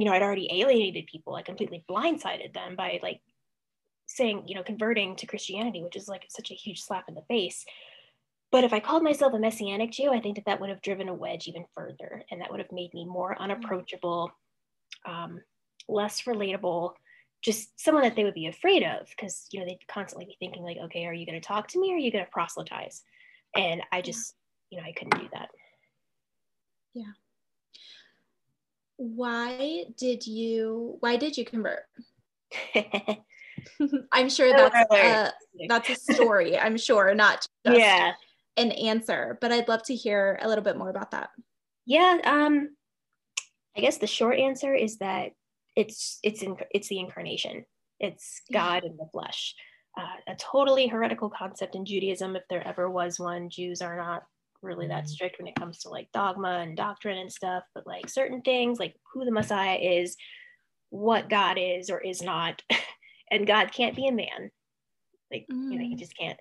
You 0.00 0.06
know, 0.06 0.12
I'd 0.12 0.22
already 0.22 0.48
alienated 0.50 1.06
people. 1.06 1.34
I 1.34 1.42
completely 1.42 1.84
blindsided 1.88 2.54
them 2.54 2.74
by 2.74 2.98
like 3.02 3.20
saying, 4.06 4.44
you 4.46 4.54
know, 4.54 4.62
converting 4.62 5.14
to 5.16 5.26
Christianity, 5.26 5.82
which 5.82 5.94
is 5.94 6.08
like 6.08 6.24
such 6.28 6.50
a 6.50 6.54
huge 6.54 6.82
slap 6.82 7.04
in 7.08 7.14
the 7.14 7.22
face. 7.28 7.64
But 8.50 8.64
if 8.64 8.72
I 8.72 8.80
called 8.80 9.04
myself 9.04 9.32
a 9.34 9.38
messianic 9.38 9.92
Jew, 9.92 10.10
I 10.12 10.20
think 10.20 10.36
that 10.36 10.46
that 10.46 10.60
would 10.60 10.70
have 10.70 10.82
driven 10.82 11.08
a 11.08 11.14
wedge 11.14 11.46
even 11.46 11.64
further, 11.74 12.24
and 12.30 12.40
that 12.40 12.50
would 12.50 12.58
have 12.58 12.72
made 12.72 12.92
me 12.92 13.04
more 13.04 13.34
mm. 13.34 13.38
unapproachable, 13.38 14.32
um, 15.06 15.40
less 15.88 16.22
relatable, 16.22 16.94
just 17.42 17.78
someone 17.78 18.02
that 18.02 18.16
they 18.16 18.24
would 18.24 18.34
be 18.34 18.48
afraid 18.48 18.82
of, 18.82 19.06
because 19.10 19.46
you 19.52 19.60
know 19.60 19.66
they'd 19.66 19.86
constantly 19.86 20.24
be 20.26 20.36
thinking 20.40 20.64
like, 20.64 20.78
okay, 20.78 21.06
are 21.06 21.14
you 21.14 21.26
going 21.26 21.40
to 21.40 21.46
talk 21.46 21.68
to 21.68 21.80
me, 21.80 21.92
or 21.92 21.94
are 21.94 21.98
you 21.98 22.10
going 22.10 22.24
to 22.24 22.30
proselytize? 22.30 23.02
And 23.54 23.82
I 23.92 24.00
just, 24.00 24.34
you 24.70 24.78
know, 24.78 24.84
I 24.84 24.92
couldn't 24.92 25.20
do 25.20 25.28
that. 25.32 25.50
Yeah. 26.94 27.12
Why 29.00 29.86
did 29.96 30.26
you? 30.26 30.98
Why 31.00 31.16
did 31.16 31.38
you 31.38 31.46
convert? 31.46 31.84
I'm 34.12 34.28
sure 34.28 34.52
that's 34.52 34.92
a, 34.92 35.32
that's 35.68 35.88
a 35.88 35.94
story. 35.94 36.58
I'm 36.58 36.76
sure, 36.76 37.14
not 37.14 37.46
just 37.64 37.78
yeah. 37.78 38.12
an 38.58 38.72
answer. 38.72 39.38
But 39.40 39.52
I'd 39.52 39.68
love 39.68 39.82
to 39.84 39.94
hear 39.94 40.38
a 40.42 40.48
little 40.48 40.62
bit 40.62 40.76
more 40.76 40.90
about 40.90 41.12
that. 41.12 41.30
Yeah, 41.86 42.18
um, 42.24 42.76
I 43.74 43.80
guess 43.80 43.96
the 43.96 44.06
short 44.06 44.38
answer 44.38 44.74
is 44.74 44.98
that 44.98 45.30
it's 45.74 46.18
it's 46.22 46.42
in, 46.42 46.56
it's 46.70 46.88
the 46.88 46.98
incarnation. 46.98 47.64
It's 48.00 48.42
God 48.52 48.84
in 48.84 48.98
the 48.98 49.08
flesh. 49.10 49.54
Uh, 49.98 50.32
a 50.32 50.36
totally 50.36 50.88
heretical 50.88 51.30
concept 51.30 51.74
in 51.74 51.86
Judaism, 51.86 52.36
if 52.36 52.42
there 52.50 52.66
ever 52.68 52.90
was 52.90 53.18
one. 53.18 53.48
Jews 53.48 53.80
are 53.80 53.96
not 53.96 54.24
really 54.62 54.88
that 54.88 55.04
mm-hmm. 55.04 55.08
strict 55.08 55.38
when 55.38 55.48
it 55.48 55.56
comes 55.56 55.78
to 55.80 55.88
like 55.88 56.08
dogma 56.12 56.58
and 56.60 56.76
doctrine 56.76 57.18
and 57.18 57.32
stuff, 57.32 57.64
but 57.74 57.86
like 57.86 58.08
certain 58.08 58.42
things, 58.42 58.78
like 58.78 58.94
who 59.12 59.24
the 59.24 59.30
Messiah 59.30 59.78
is, 59.78 60.16
what 60.90 61.30
God 61.30 61.58
is 61.58 61.90
or 61.90 62.00
is 62.00 62.22
not, 62.22 62.62
and 63.30 63.46
God 63.46 63.72
can't 63.72 63.96
be 63.96 64.08
a 64.08 64.12
man. 64.12 64.50
Like, 65.32 65.46
mm. 65.50 65.72
you 65.72 65.78
know, 65.78 65.84
he 65.84 65.94
mm. 65.94 65.98
just 65.98 66.16
can't. 66.16 66.38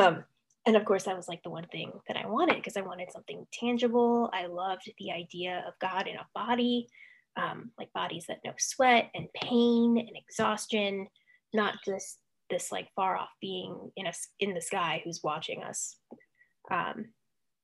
Um, 0.00 0.24
and 0.66 0.76
of 0.76 0.84
course, 0.84 1.04
that 1.04 1.16
was 1.16 1.28
like 1.28 1.42
the 1.44 1.50
one 1.50 1.66
thing 1.70 1.92
that 2.08 2.16
I 2.16 2.26
wanted 2.26 2.56
because 2.56 2.76
I 2.76 2.80
wanted 2.80 3.12
something 3.12 3.46
tangible. 3.52 4.30
I 4.32 4.46
loved 4.46 4.90
the 4.98 5.12
idea 5.12 5.64
of 5.66 5.74
God 5.80 6.08
in 6.08 6.16
a 6.16 6.26
body, 6.34 6.88
um, 7.36 7.70
like 7.78 7.92
bodies 7.92 8.24
that 8.26 8.38
know 8.44 8.54
sweat 8.58 9.10
and 9.14 9.28
pain 9.34 9.96
and 9.96 10.16
exhaustion, 10.16 11.06
not 11.54 11.74
just 11.84 12.18
this 12.50 12.72
like 12.72 12.88
far 12.96 13.16
off 13.16 13.28
being 13.40 13.92
in 13.96 14.06
us 14.06 14.28
in 14.40 14.54
the 14.54 14.60
sky 14.60 15.02
who's 15.04 15.20
watching 15.22 15.62
us. 15.62 15.96
Um, 16.70 17.06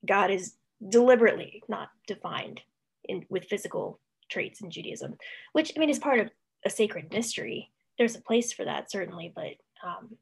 God 0.07 0.31
is 0.31 0.55
deliberately 0.89 1.63
not 1.69 1.89
defined 2.07 2.61
in 3.05 3.25
with 3.29 3.45
physical 3.45 4.01
traits 4.29 4.61
in 4.61 4.71
Judaism, 4.71 5.17
which 5.53 5.73
I 5.77 5.81
mean 5.81 5.91
is 5.91 5.99
part 5.99 6.21
of 6.21 6.31
a 6.65 6.71
sacred 6.71 7.13
mystery 7.13 7.73
there's 7.99 8.17
a 8.17 8.21
place 8.21 8.53
for 8.53 8.65
that 8.65 8.91
certainly, 8.91 9.33
but 9.35 9.55
um, 9.87 10.17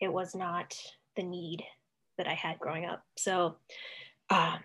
it 0.00 0.12
was 0.12 0.34
not 0.34 0.74
the 1.16 1.22
need 1.22 1.62
that 2.16 2.28
I 2.28 2.34
had 2.34 2.58
growing 2.58 2.84
up. 2.84 3.02
So 3.16 3.56
um, 4.30 4.58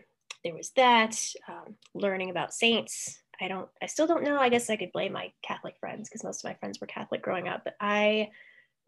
there 0.43 0.53
was 0.53 0.71
that. 0.75 1.17
Um, 1.47 1.75
learning 1.93 2.29
about 2.29 2.53
saints. 2.53 3.19
I 3.41 3.47
don't. 3.47 3.69
I 3.81 3.87
still 3.87 4.07
don't 4.07 4.23
know. 4.23 4.37
I 4.37 4.49
guess 4.49 4.69
I 4.69 4.75
could 4.75 4.91
blame 4.91 5.13
my 5.13 5.31
Catholic 5.41 5.75
friends 5.79 6.09
because 6.09 6.23
most 6.23 6.43
of 6.43 6.49
my 6.49 6.55
friends 6.55 6.79
were 6.79 6.87
Catholic 6.87 7.21
growing 7.21 7.47
up. 7.47 7.63
But 7.63 7.75
I 7.79 8.29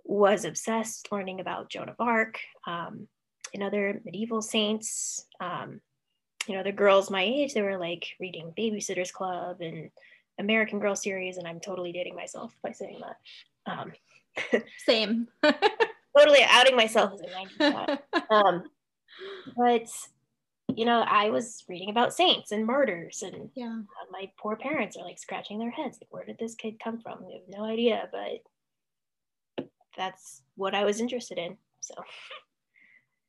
was 0.04 0.46
obsessed 0.46 1.12
learning 1.12 1.40
about 1.40 1.70
Joan 1.70 1.90
of 1.90 1.96
Arc 2.00 2.40
um, 2.68 3.08
and 3.56 3.64
other 3.64 4.00
medieval 4.06 4.42
saints. 4.42 5.26
Um, 5.40 5.82
you 6.48 6.56
know, 6.56 6.64
the 6.64 6.72
girls 6.72 7.10
my 7.10 7.24
age, 7.24 7.54
they 7.54 7.64
were 7.64 7.80
like 7.80 8.06
reading 8.20 8.54
Babysitter's 8.56 9.12
Club 9.12 9.62
and 9.62 9.90
American 10.38 10.80
Girl 10.80 10.96
series, 10.96 11.38
and 11.38 11.48
I'm 11.48 11.60
totally 11.60 11.92
dating 11.92 12.16
myself 12.16 12.54
by 12.62 12.72
saying 12.72 13.02
that. 13.02 13.72
Um, 13.72 13.94
Same. 14.86 15.28
totally 16.18 16.42
outing 16.48 16.76
myself 16.76 17.14
as 17.14 17.22
a 17.22 17.64
90s 17.64 18.00
um, 18.30 18.64
but 19.58 19.88
you 20.76 20.86
know, 20.86 21.06
I 21.08 21.30
was 21.30 21.64
reading 21.70 21.90
about 21.90 22.14
saints 22.14 22.52
and 22.52 22.66
martyrs, 22.66 23.24
and 23.24 23.50
yeah, 23.56 23.80
my 24.12 24.30
poor 24.38 24.56
parents 24.56 24.98
are 24.98 25.04
like 25.04 25.20
scratching 25.20 25.60
their 25.60 25.72
heads, 25.72 26.00
like, 26.02 26.12
where 26.12 26.26
did 26.26 26.38
this 26.38 26.56
kid 26.56 26.80
come 26.84 27.00
from? 27.00 27.26
We 27.26 27.34
have 27.34 27.48
no 27.48 27.64
idea, 27.64 28.10
but 28.12 29.68
that's 29.96 30.42
what 30.56 30.76
I 30.76 30.84
was 30.84 31.00
interested 31.00 31.38
in. 31.38 31.58
So 31.80 31.94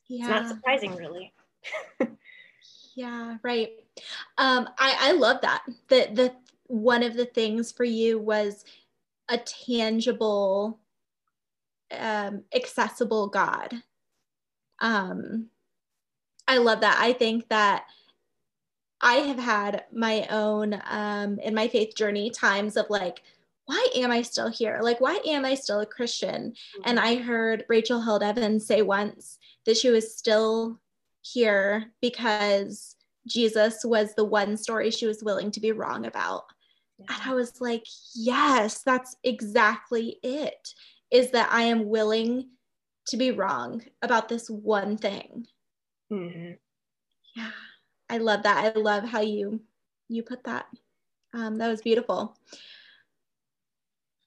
yeah. 0.08 0.22
it's 0.22 0.28
not 0.28 0.48
surprising, 0.48 0.94
really. 0.96 1.32
yeah, 2.94 3.36
right. 3.42 3.70
Um, 4.38 4.68
I 4.78 4.96
I 5.00 5.12
love 5.12 5.40
that. 5.42 5.64
The 5.88 6.08
the 6.12 6.34
one 6.68 7.02
of 7.02 7.14
the 7.14 7.26
things 7.26 7.72
for 7.72 7.84
you 7.84 8.18
was 8.18 8.64
a 9.28 9.38
tangible, 9.38 10.78
um, 11.96 12.42
accessible 12.54 13.28
God. 13.28 13.74
Um, 14.80 15.46
I 16.48 16.58
love 16.58 16.80
that. 16.80 16.98
I 17.00 17.12
think 17.12 17.48
that 17.48 17.84
I 19.00 19.14
have 19.14 19.38
had 19.38 19.84
my 19.92 20.26
own 20.30 20.80
um, 20.88 21.38
in 21.40 21.54
my 21.54 21.68
faith 21.68 21.94
journey 21.94 22.30
times 22.30 22.76
of 22.76 22.86
like, 22.88 23.22
why 23.66 23.86
am 23.96 24.10
I 24.10 24.22
still 24.22 24.48
here? 24.48 24.78
Like, 24.80 25.00
why 25.00 25.20
am 25.26 25.44
I 25.44 25.54
still 25.54 25.80
a 25.80 25.86
Christian? 25.86 26.52
Mm-hmm. 26.52 26.82
And 26.84 27.00
I 27.00 27.16
heard 27.16 27.64
Rachel 27.68 28.00
Held 28.00 28.22
Evans 28.22 28.66
say 28.66 28.82
once 28.82 29.38
that 29.66 29.76
she 29.76 29.90
was 29.90 30.16
still 30.16 30.80
here 31.22 31.92
because 32.00 32.96
Jesus 33.26 33.84
was 33.84 34.14
the 34.14 34.24
one 34.24 34.56
story 34.56 34.90
she 34.90 35.06
was 35.06 35.22
willing 35.22 35.50
to 35.50 35.60
be 35.60 35.72
wrong 35.72 36.06
about. 36.06 36.44
Yeah. 36.98 37.06
And 37.10 37.30
I 37.30 37.34
was 37.34 37.60
like, 37.60 37.84
yes, 38.14 38.82
that's 38.82 39.16
exactly 39.24 40.18
it. 40.22 40.72
Is 41.10 41.30
that 41.32 41.48
I 41.52 41.62
am 41.62 41.88
willing 41.88 42.48
to 43.08 43.16
be 43.16 43.30
wrong 43.30 43.82
about 44.02 44.28
this 44.28 44.48
one 44.50 44.96
thing. 44.96 45.46
Mm-hmm. 46.12 46.52
Yeah, 47.36 47.50
I 48.10 48.18
love 48.18 48.42
that. 48.42 48.76
I 48.76 48.78
love 48.78 49.04
how 49.04 49.20
you 49.20 49.60
you 50.08 50.22
put 50.22 50.44
that. 50.44 50.66
Um, 51.34 51.58
that 51.58 51.68
was 51.68 51.82
beautiful. 51.82 52.36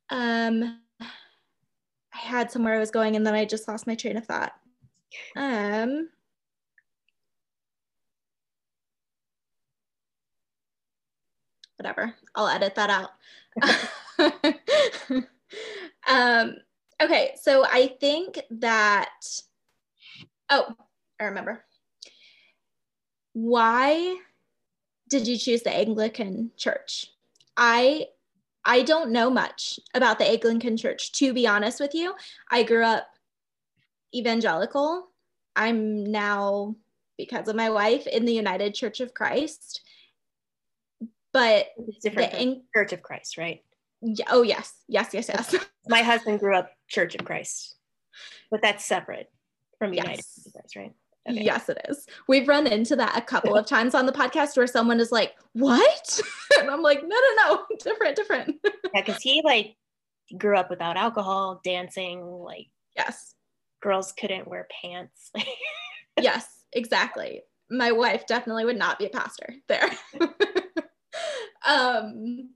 Um, 0.09 0.79
I 1.01 2.17
had 2.17 2.51
somewhere 2.51 2.75
I 2.75 2.79
was 2.79 2.91
going 2.91 3.15
and 3.15 3.25
then 3.25 3.33
I 3.33 3.45
just 3.45 3.67
lost 3.67 3.87
my 3.87 3.95
train 3.95 4.17
of 4.17 4.25
thought. 4.25 4.53
Um, 5.35 6.09
whatever. 11.77 12.13
I'll 12.35 12.47
edit 12.47 12.75
that 12.75 12.89
out. 12.89 13.09
um, 16.07 16.55
okay, 17.01 17.31
so 17.41 17.65
I 17.65 17.95
think 17.99 18.39
that, 18.51 19.09
oh, 20.49 20.75
I 21.19 21.23
remember. 21.25 21.63
Why 23.33 24.17
did 25.09 25.27
you 25.27 25.37
choose 25.37 25.63
the 25.63 25.73
Anglican 25.73 26.51
Church? 26.57 27.07
I 27.55 28.07
I 28.65 28.83
don't 28.83 29.11
know 29.11 29.29
much 29.29 29.79
about 29.93 30.19
the 30.19 30.29
Anglican 30.29 30.77
Church, 30.77 31.11
to 31.13 31.33
be 31.33 31.47
honest 31.47 31.79
with 31.79 31.95
you. 31.95 32.13
I 32.51 32.63
grew 32.63 32.83
up 32.83 33.07
evangelical. 34.13 35.07
I'm 35.55 36.11
now, 36.11 36.75
because 37.17 37.47
of 37.47 37.55
my 37.55 37.69
wife, 37.69 38.07
in 38.07 38.25
the 38.25 38.33
United 38.33 38.73
Church 38.73 38.99
of 38.99 39.13
Christ. 39.13 39.81
But 41.31 41.67
it's 41.77 41.99
different 42.03 42.31
the 42.33 42.61
Church 42.75 42.93
of 42.93 43.01
Christ, 43.03 43.37
right? 43.37 43.63
Yeah, 44.01 44.25
oh 44.29 44.41
yes, 44.41 44.73
yes, 44.87 45.09
yes, 45.13 45.29
yes. 45.29 45.55
my 45.87 46.01
husband 46.01 46.39
grew 46.39 46.55
up 46.55 46.71
Church 46.87 47.15
of 47.15 47.25
Christ, 47.25 47.75
but 48.49 48.61
that's 48.61 48.85
separate 48.85 49.29
from 49.77 49.93
United 49.93 50.17
yes. 50.17 50.47
Christ, 50.53 50.75
right? 50.75 50.93
Okay. 51.29 51.43
Yes, 51.43 51.69
it 51.69 51.77
is. 51.89 52.07
We've 52.27 52.47
run 52.47 52.65
into 52.65 52.95
that 52.95 53.17
a 53.17 53.21
couple 53.21 53.55
of 53.55 53.65
times 53.65 53.93
on 53.93 54.05
the 54.05 54.11
podcast 54.11 54.57
where 54.57 54.67
someone 54.67 54.99
is 54.99 55.11
like, 55.11 55.35
"What?" 55.53 56.21
and 56.59 56.69
I'm 56.69 56.81
like, 56.81 57.01
"No, 57.03 57.15
no, 57.15 57.35
no, 57.35 57.65
different, 57.79 58.15
different." 58.15 58.55
yeah, 58.63 59.01
because 59.05 59.21
he 59.21 59.41
like 59.43 59.75
grew 60.37 60.57
up 60.57 60.69
without 60.69 60.97
alcohol, 60.97 61.61
dancing. 61.63 62.23
Like, 62.23 62.67
yes, 62.95 63.35
girls 63.81 64.11
couldn't 64.11 64.47
wear 64.47 64.67
pants. 64.81 65.31
yes, 66.19 66.47
exactly. 66.73 67.41
My 67.69 67.91
wife 67.91 68.25
definitely 68.27 68.65
would 68.65 68.77
not 68.77 68.99
be 68.99 69.05
a 69.05 69.09
pastor 69.09 69.53
there. 69.67 69.89
um, 71.67 72.49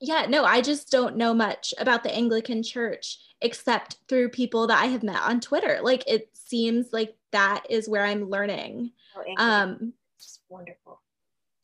yeah, 0.00 0.26
no, 0.28 0.44
I 0.44 0.60
just 0.60 0.90
don't 0.90 1.16
know 1.16 1.34
much 1.34 1.74
about 1.78 2.02
the 2.02 2.14
Anglican 2.14 2.62
Church 2.62 3.18
except 3.40 3.98
through 4.08 4.30
people 4.30 4.66
that 4.66 4.82
I 4.82 4.86
have 4.86 5.02
met 5.02 5.22
on 5.22 5.40
Twitter. 5.40 5.80
Like, 5.82 6.04
it 6.06 6.30
seems 6.34 6.88
like 6.92 7.16
that 7.32 7.64
is 7.68 7.88
where 7.88 8.04
I'm 8.04 8.28
learning. 8.28 8.92
Oh, 9.16 9.34
um, 9.38 9.92
just 10.20 10.40
wonderful. 10.48 11.00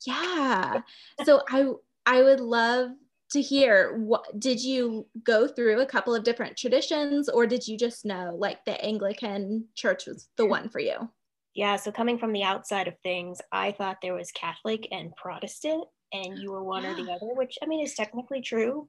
Yeah. 0.05 0.81
so 1.23 1.41
I 1.49 1.65
I 2.05 2.21
would 2.21 2.39
love 2.39 2.91
to 3.35 3.41
hear 3.41 3.97
what 3.97 4.39
did 4.39 4.63
you 4.63 5.05
go 5.23 5.45
through 5.47 5.81
a 5.81 5.85
couple 5.85 6.15
of 6.15 6.23
different 6.23 6.55
traditions 6.55 7.27
or 7.27 7.45
did 7.45 7.67
you 7.67 7.77
just 7.77 8.05
know 8.05 8.33
like 8.37 8.63
the 8.65 8.81
Anglican 8.83 9.65
church 9.75 10.07
was 10.07 10.29
the 10.37 10.45
one 10.45 10.69
for 10.69 10.79
you? 10.79 11.09
Yeah, 11.53 11.75
so 11.75 11.91
coming 11.91 12.17
from 12.17 12.31
the 12.33 12.43
outside 12.43 12.87
of 12.87 12.97
things, 13.03 13.41
I 13.51 13.71
thought 13.71 13.97
there 14.01 14.13
was 14.13 14.31
Catholic 14.31 14.87
and 14.91 15.15
Protestant 15.15 15.83
and 16.13 16.37
you 16.39 16.51
were 16.51 16.63
one 16.63 16.85
or 16.85 16.95
the 16.95 17.11
other, 17.11 17.33
which 17.33 17.57
I 17.61 17.65
mean 17.65 17.85
is 17.85 17.93
technically 17.93 18.41
true, 18.41 18.87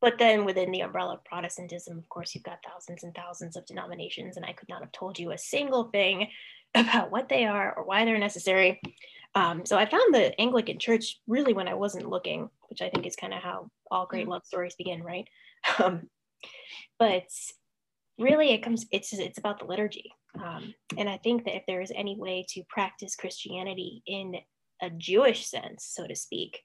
but 0.00 0.18
then 0.18 0.44
within 0.44 0.70
the 0.70 0.80
umbrella 0.80 1.14
of 1.14 1.24
Protestantism, 1.24 1.98
of 1.98 2.08
course, 2.08 2.34
you've 2.34 2.44
got 2.44 2.58
thousands 2.68 3.04
and 3.04 3.14
thousands 3.14 3.56
of 3.56 3.66
denominations, 3.66 4.36
and 4.36 4.46
I 4.46 4.52
could 4.52 4.68
not 4.68 4.80
have 4.80 4.92
told 4.92 5.18
you 5.18 5.30
a 5.30 5.38
single 5.38 5.84
thing 5.90 6.28
about 6.74 7.10
what 7.10 7.28
they 7.28 7.44
are 7.44 7.74
or 7.76 7.84
why 7.84 8.04
they're 8.04 8.18
necessary. 8.18 8.80
Um, 9.34 9.64
so 9.64 9.78
I 9.78 9.86
found 9.86 10.14
the 10.14 10.38
Anglican 10.40 10.78
Church 10.78 11.20
really 11.26 11.54
when 11.54 11.68
I 11.68 11.74
wasn't 11.74 12.08
looking, 12.08 12.50
which 12.68 12.82
I 12.82 12.90
think 12.90 13.06
is 13.06 13.16
kind 13.16 13.32
of 13.32 13.42
how 13.42 13.70
all 13.90 14.06
great 14.06 14.28
love 14.28 14.44
stories 14.44 14.74
begin, 14.76 15.02
right? 15.02 15.26
Um, 15.78 16.08
but 16.98 17.28
really, 18.18 18.50
it 18.50 18.64
comes 18.64 18.84
it's 18.90 19.12
it's 19.12 19.38
about 19.38 19.60
the 19.60 19.64
liturgy, 19.64 20.12
um, 20.42 20.74
and 20.98 21.08
I 21.08 21.18
think 21.18 21.44
that 21.44 21.54
if 21.54 21.62
there 21.68 21.80
is 21.80 21.92
any 21.94 22.16
way 22.18 22.44
to 22.48 22.64
practice 22.68 23.14
Christianity 23.14 24.02
in 24.04 24.34
a 24.82 24.90
Jewish 24.90 25.46
sense, 25.46 25.84
so 25.84 26.08
to 26.08 26.16
speak, 26.16 26.60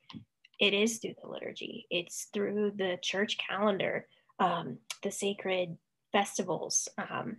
it 0.60 0.74
is 0.74 0.98
through 0.98 1.14
the 1.22 1.30
liturgy. 1.30 1.86
It's 1.92 2.28
through 2.34 2.74
the 2.76 2.98
church 3.04 3.38
calendar 3.38 4.08
um, 4.40 4.78
the 5.04 5.12
sacred 5.12 5.78
festivals 6.12 6.88
um, 6.98 7.38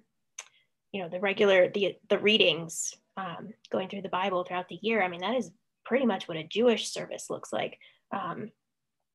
you 0.92 1.02
know 1.02 1.08
the 1.08 1.20
regular 1.20 1.68
the 1.68 1.96
the 2.08 2.18
readings 2.18 2.94
um, 3.18 3.52
going 3.70 3.88
through 3.88 4.02
the 4.02 4.08
bible 4.08 4.44
throughout 4.44 4.68
the 4.68 4.78
year 4.80 5.02
i 5.02 5.08
mean 5.08 5.20
that 5.20 5.36
is 5.36 5.50
pretty 5.88 6.04
much 6.04 6.28
what 6.28 6.36
a 6.36 6.44
jewish 6.44 6.92
service 6.92 7.30
looks 7.30 7.52
like. 7.52 7.78
Um, 8.12 8.50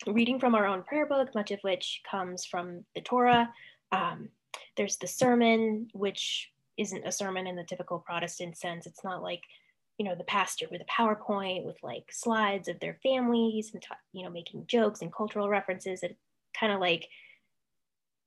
reading 0.08 0.40
from 0.40 0.56
our 0.56 0.66
own 0.66 0.84
prayer 0.84 1.06
book 1.06 1.34
much 1.34 1.52
of 1.52 1.60
which 1.62 2.02
comes 2.10 2.46
from 2.46 2.84
the 2.96 3.02
torah. 3.02 3.54
Um, 3.92 4.30
there's 4.76 4.98
the 4.98 5.08
sermon 5.08 5.88
which 5.94 6.50
isn't 6.78 7.06
a 7.06 7.12
sermon 7.12 7.46
in 7.46 7.56
the 7.56 7.64
typical 7.64 8.00
protestant 8.00 8.58
sense. 8.58 8.88
It's 8.88 9.04
not 9.04 9.22
like 9.22 9.44
you 10.00 10.06
know 10.06 10.16
the 10.16 10.24
pastor 10.24 10.66
with 10.72 10.82
a 10.82 10.86
powerpoint 10.86 11.64
with 11.64 11.78
like 11.84 12.12
slides 12.12 12.68
of 12.68 12.80
their 12.80 12.98
families 13.04 13.72
and 13.74 13.84
you 14.12 14.24
know 14.24 14.32
making 14.32 14.66
jokes 14.66 15.04
and 15.04 15.14
cultural 15.14 15.48
references. 15.48 16.02
And 16.02 16.16
kind 16.60 16.74
of 16.74 16.80
like 16.80 17.08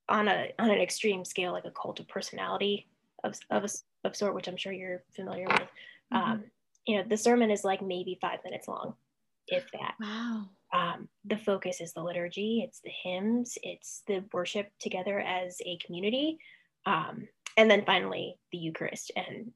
on 0.08 0.28
a 0.28 0.52
on 0.60 0.70
an 0.70 0.78
extreme 0.78 1.24
scale 1.24 1.52
like 1.52 1.64
a 1.64 1.72
cult 1.72 1.98
of 1.98 2.06
personality 2.06 2.86
of, 3.24 3.34
of 3.50 3.64
a 3.64 3.68
of 4.06 4.16
sort 4.16 4.34
which 4.34 4.48
i'm 4.48 4.56
sure 4.56 4.72
you're 4.72 5.02
familiar 5.14 5.46
with. 5.46 5.68
Mm-hmm. 6.12 6.16
um, 6.16 6.44
you 6.86 6.96
know 6.96 7.04
the 7.08 7.16
sermon 7.16 7.50
is 7.50 7.64
like 7.64 7.82
maybe 7.82 8.18
five 8.20 8.38
minutes 8.44 8.68
long 8.68 8.94
if 9.48 9.64
that. 9.72 9.94
Wow. 10.00 10.46
Um, 10.72 11.08
the 11.24 11.36
focus 11.36 11.80
is 11.80 11.92
the 11.92 12.02
liturgy 12.02 12.64
it's 12.66 12.80
the 12.80 12.90
hymns 12.90 13.56
it's 13.62 14.02
the 14.06 14.24
worship 14.32 14.70
together 14.80 15.20
as 15.20 15.58
a 15.64 15.78
community. 15.84 16.38
Um, 16.84 17.28
and 17.56 17.70
then 17.70 17.84
finally 17.84 18.38
the 18.52 18.58
eucharist. 18.58 19.12
And 19.16 19.52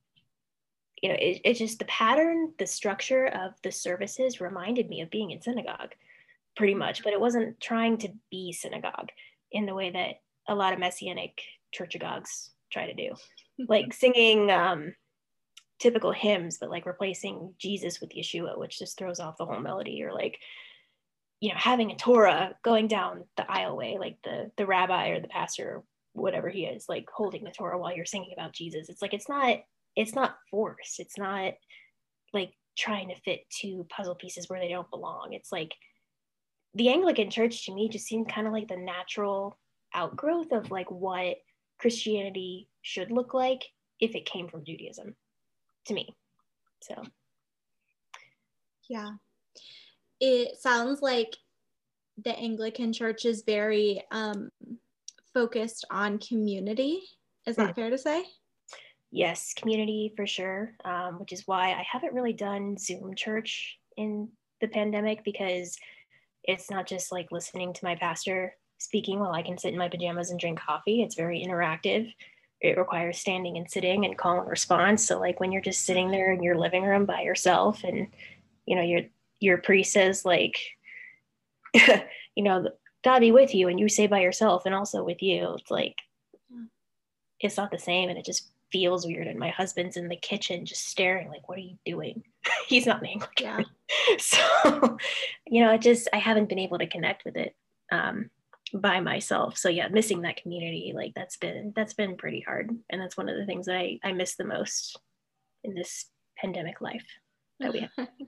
you 1.03 1.09
know, 1.09 1.17
it, 1.19 1.41
it's 1.45 1.59
just 1.59 1.79
the 1.79 1.85
pattern, 1.87 2.53
the 2.59 2.67
structure 2.67 3.27
of 3.27 3.53
the 3.63 3.73
services 3.73 4.41
reminded 4.41 4.89
me 4.89 5.01
of 5.01 5.11
being 5.11 5.31
in 5.31 5.41
synagogue 5.41 5.95
pretty 6.57 6.75
much, 6.75 7.03
but 7.03 7.13
it 7.13 7.21
wasn't 7.21 7.59
trying 7.61 7.97
to 7.99 8.11
be 8.31 8.53
synagogue 8.53 9.09
in 9.53 9.67
the 9.67 9.75
way 9.75 9.91
that 9.91 10.21
a 10.49 10.55
lot 10.55 10.73
of 10.73 10.79
messianic 10.79 11.41
churchagogues 11.75 12.51
try 12.71 12.87
to 12.87 12.95
do, 12.95 13.15
like 13.69 13.93
singing 13.93 14.51
um, 14.51 14.95
typical 15.79 16.13
hymns, 16.13 16.59
but 16.61 16.71
like 16.71 16.87
replacing 16.87 17.55
Jesus 17.59 18.01
with 18.01 18.11
Yeshua, 18.11 18.59
which 18.59 18.79
just 18.79 18.99
throws 18.99 19.21
off 19.21 19.39
the 19.39 19.47
whole 19.47 19.61
melody, 19.61 20.03
or 20.03 20.13
like, 20.13 20.39
you 21.41 21.51
know, 21.51 21.59
having 21.59 21.91
a 21.91 21.97
Torah 21.97 22.55
going 22.63 22.87
down 22.87 23.25
the 23.37 23.45
aisleway, 23.45 23.99
like 23.99 24.19
the 24.25 24.51
the 24.57 24.67
rabbi 24.67 25.09
or 25.09 25.21
the 25.21 25.29
pastor, 25.29 25.83
whatever 26.13 26.49
he 26.49 26.65
is, 26.65 26.87
like 26.89 27.07
holding 27.13 27.45
the 27.45 27.51
Torah 27.51 27.79
while 27.79 27.95
you're 27.95 28.05
singing 28.05 28.33
about 28.33 28.53
Jesus. 28.53 28.89
It's 28.89 29.03
like 29.03 29.15
it's 29.15 29.29
not 29.29 29.59
it's 29.97 30.15
not 30.15 30.37
force. 30.51 30.97
It's 30.99 31.19
not 31.19 31.55
like 32.33 32.53
trying 32.77 33.09
to 33.09 33.21
fit 33.21 33.41
two 33.51 33.87
puzzle 33.91 34.15
pieces 34.15 34.49
where 34.49 34.61
they 34.61 34.69
don't 34.69 34.91
belong. 34.91 35.33
It's 35.33 35.53
like 35.53 35.73
the 36.75 36.89
Anglican 36.89 37.31
church 37.31 37.67
to 37.67 37.75
me 37.75 37.89
just 37.89 38.07
seemed 38.07 38.29
kind 38.29 38.47
of 38.47 38.53
like 38.53 38.69
the 38.69 38.77
natural 38.77 39.59
outgrowth 39.95 40.53
of 40.53 40.71
like 40.71 40.91
what 40.91 41.37
Christianity 41.81 42.69
should 42.83 43.11
look 43.11 43.35
like 43.35 43.65
if 43.99 44.15
it 44.15 44.27
came 44.27 44.49
from 44.49 44.65
Judaism 44.65 45.17
to 45.87 45.95
me. 45.95 46.15
So, 46.83 47.03
yeah. 48.89 49.13
It 50.21 50.59
sounds 50.61 51.01
like 51.01 51.37
the 52.23 52.39
Anglican 52.39 52.93
church 52.93 53.25
is 53.25 53.43
very 53.47 54.03
um, 54.11 54.51
focused 55.33 55.87
on 55.91 56.19
community. 56.19 57.01
Is 57.47 57.57
that 57.57 57.71
mm. 57.71 57.75
fair 57.75 57.91
to 57.91 57.99
say? 57.99 58.25
yes, 59.11 59.55
community 59.55 60.13
for 60.17 60.27
sure, 60.27 60.75
um, 60.85 61.19
which 61.19 61.33
is 61.33 61.47
why 61.47 61.73
I 61.73 61.85
haven't 61.91 62.15
really 62.15 62.33
done 62.33 62.77
Zoom 62.79 63.15
church 63.15 63.79
in 63.97 64.29
the 64.61 64.69
pandemic 64.69 65.25
because 65.25 65.77
it's 66.45 66.71
not 66.71 66.87
just 66.87 67.13
like 67.13 67.33
listening 67.33 67.73
to 67.73 67.85
my 67.85 67.97
pastor 67.97 68.55
speaking 68.81 69.21
while 69.21 69.33
I 69.33 69.43
can 69.43 69.59
sit 69.59 69.73
in 69.73 69.79
my 69.79 69.89
pajamas 69.89 70.31
and 70.31 70.41
drink 70.41 70.59
coffee. 70.59 71.03
It's 71.03 71.15
very 71.15 71.45
interactive. 71.47 72.13
It 72.61 72.79
requires 72.79 73.19
standing 73.19 73.57
and 73.57 73.71
sitting 73.71 74.05
and 74.05 74.17
call 74.17 74.41
and 74.41 74.51
response. 74.51 75.07
So 75.07 75.21
like 75.21 75.39
when 75.39 75.53
you're 75.53 75.63
just 75.63 75.85
sitting 75.85 76.11
there 76.11 76.33
in 76.33 76.43
your 76.43 76.59
living 76.59 76.85
room 76.85 77.05
by 77.05 77.21
yourself 77.23 77.85
and 77.85 78.09
you 78.67 78.77
know 78.77 78.83
your 78.83 79.03
your 79.39 79.59
priest 79.59 79.93
says 79.93 80.25
like 80.25 80.59
you 81.75 82.43
know 82.43 82.69
God 83.05 83.21
be 83.21 83.33
with 83.33 83.55
you 83.55 83.69
and 83.69 83.79
you 83.79 83.89
say 83.89 84.07
by 84.07 84.21
yourself 84.21 84.67
and 84.67 84.75
also 84.75 85.05
with 85.05 85.23
you. 85.23 85.55
It's 85.59 85.71
like 85.71 85.97
it's 87.39 87.57
not 87.57 87.71
the 87.71 87.79
same 87.79 88.09
and 88.09 88.19
it 88.19 88.25
just 88.25 88.49
feels 88.73 89.07
weird 89.07 89.27
and 89.27 89.39
my 89.39 89.49
husband's 89.49 89.97
in 89.97 90.09
the 90.09 90.17
kitchen 90.17 90.65
just 90.65 90.87
staring 90.87 91.29
like 91.29 91.49
what 91.49 91.59
are 91.59 91.63
you 91.63 91.77
doing 91.85 92.23
he's 92.69 92.87
not 92.87 93.01
an 93.01 93.09
anglican 93.09 93.65
yeah. 94.09 94.17
so 94.19 94.97
you 95.49 95.61
know 95.61 95.73
it 95.73 95.81
just 95.81 96.07
i 96.13 96.19
haven't 96.19 96.49
been 96.49 96.59
able 96.61 96.79
to 96.79 96.87
connect 96.87 97.25
with 97.25 97.37
it 97.37 97.57
um, 97.91 98.31
by 98.75 99.01
myself. 99.01 99.57
So 99.59 99.69
yeah 99.69 99.89
missing 99.89 100.23
that 100.23 100.41
community 100.43 100.93
like 100.95 101.13
that's 101.15 101.37
been 101.37 101.73
that's 101.75 101.95
been 101.95 102.17
pretty 102.17 102.41
hard. 102.41 102.71
And 102.91 103.01
that's 103.01 103.17
one 103.17 103.29
of 103.29 103.37
the 103.37 103.47
things 103.47 103.67
that 103.67 103.77
i 103.77 103.99
i 104.03 104.13
miss 104.13 104.37
the 104.37 104.45
most 104.45 104.99
in 105.65 105.75
this 105.75 106.07
pandemic 106.37 106.81
life 106.81 107.07
that 107.59 107.73
we 107.73 107.81
have. 107.97 108.09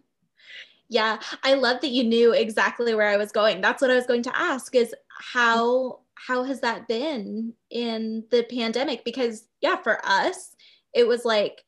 Yeah, 0.93 1.21
I 1.43 1.55
love 1.55 1.81
that 1.81 1.89
you 1.89 2.05
knew 2.05 2.35
exactly 2.35 2.95
where 2.95 3.09
I 3.09 3.17
was 3.17 3.33
going. 3.33 3.63
That's 3.63 3.81
what 3.81 3.91
I 3.91 3.95
was 3.95 4.05
going 4.05 4.25
to 4.25 4.39
ask 4.39 4.75
is 4.75 4.95
how 5.09 6.01
how 6.15 6.45
has 6.45 6.61
that 6.61 6.87
been 6.87 7.55
in 7.71 8.25
the 8.31 8.43
pandemic? 8.43 9.03
Because 9.03 9.49
yeah, 9.63 9.77
for 9.77 10.05
us 10.05 10.55
it 10.93 11.09
was 11.09 11.25
like 11.25 11.63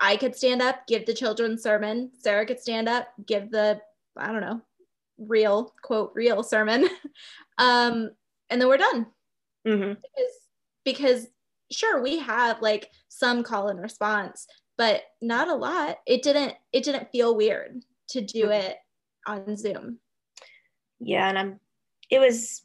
I 0.00 0.16
could 0.16 0.34
stand 0.34 0.62
up, 0.62 0.84
give 0.88 1.06
the 1.06 1.14
children's 1.14 1.62
sermon, 1.62 2.10
Sarah 2.18 2.44
could 2.44 2.58
stand 2.58 2.88
up, 2.88 3.06
give 3.24 3.52
the 3.52 3.80
I 4.16 4.32
don't 4.32 4.40
know, 4.40 4.62
real 5.16 5.72
quote 5.84 6.10
real 6.16 6.42
sermon. 6.42 6.88
um 7.60 8.10
and 8.48 8.60
then 8.60 8.68
we're 8.68 8.76
done. 8.76 9.06
Mm-hmm. 9.66 9.92
Because 9.92 10.34
because 10.84 11.26
sure 11.70 12.02
we 12.02 12.18
have 12.18 12.60
like 12.60 12.90
some 13.08 13.44
call 13.44 13.68
and 13.68 13.80
response, 13.80 14.46
but 14.76 15.02
not 15.22 15.48
a 15.48 15.54
lot. 15.54 15.98
It 16.06 16.22
didn't 16.22 16.54
it 16.72 16.82
didn't 16.82 17.12
feel 17.12 17.36
weird 17.36 17.82
to 18.08 18.20
do 18.20 18.44
mm-hmm. 18.44 18.52
it 18.52 18.76
on 19.26 19.56
Zoom. 19.56 19.98
Yeah, 20.98 21.28
and 21.28 21.38
I'm 21.38 21.60
it 22.10 22.18
was 22.18 22.62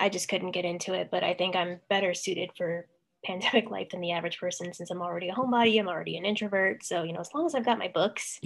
I 0.00 0.08
just 0.08 0.28
couldn't 0.28 0.52
get 0.52 0.64
into 0.64 0.94
it, 0.94 1.08
but 1.10 1.24
I 1.24 1.34
think 1.34 1.56
I'm 1.56 1.80
better 1.88 2.14
suited 2.14 2.50
for 2.56 2.86
pandemic 3.24 3.70
life 3.70 3.90
than 3.90 4.00
the 4.00 4.12
average 4.12 4.38
person 4.38 4.72
since 4.72 4.90
I'm 4.90 5.02
already 5.02 5.28
a 5.28 5.34
homebody, 5.34 5.78
I'm 5.78 5.88
already 5.88 6.16
an 6.16 6.24
introvert. 6.24 6.84
So, 6.84 7.02
you 7.02 7.12
know, 7.12 7.20
as 7.20 7.30
long 7.34 7.46
as 7.46 7.54
I've 7.54 7.64
got 7.64 7.78
my 7.78 7.88
books, 7.88 8.40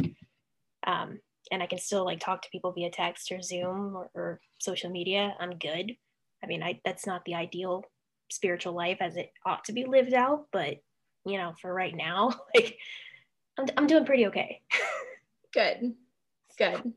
um, 0.87 1.21
and 1.51 1.63
I 1.63 1.67
can 1.67 1.79
still 1.79 2.05
like 2.05 2.21
talk 2.21 2.43
to 2.43 2.51
people 2.51 2.73
via 2.73 2.91
text 2.91 3.31
or 3.33 3.43
Zoom 3.43 3.97
or, 3.97 4.11
or 4.15 4.41
social 4.59 4.91
media, 4.91 5.35
I'm 5.39 5.59
good. 5.59 5.97
I 6.43 6.47
mean, 6.47 6.63
I 6.63 6.81
that's 6.85 7.07
not 7.07 7.25
the 7.25 7.35
ideal 7.35 7.85
spiritual 8.31 8.73
life 8.73 8.99
as 9.01 9.17
it 9.17 9.33
ought 9.45 9.65
to 9.65 9.73
be 9.73 9.85
lived 9.85 10.15
out, 10.15 10.47
but 10.53 10.79
you 11.27 11.37
know, 11.39 11.53
for 11.61 11.73
right 11.73 11.95
now, 11.95 12.33
like 12.55 12.79
I'm, 13.59 13.67
I'm 13.77 13.87
doing 13.87 14.05
pretty 14.05 14.27
okay. 14.29 14.63
good. 15.53 15.95
Good. 16.59 16.93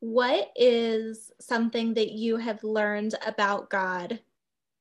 What 0.00 0.50
is 0.56 1.30
something 1.40 1.94
that 1.94 2.12
you 2.12 2.36
have 2.36 2.64
learned 2.64 3.14
about 3.26 3.70
God 3.70 4.20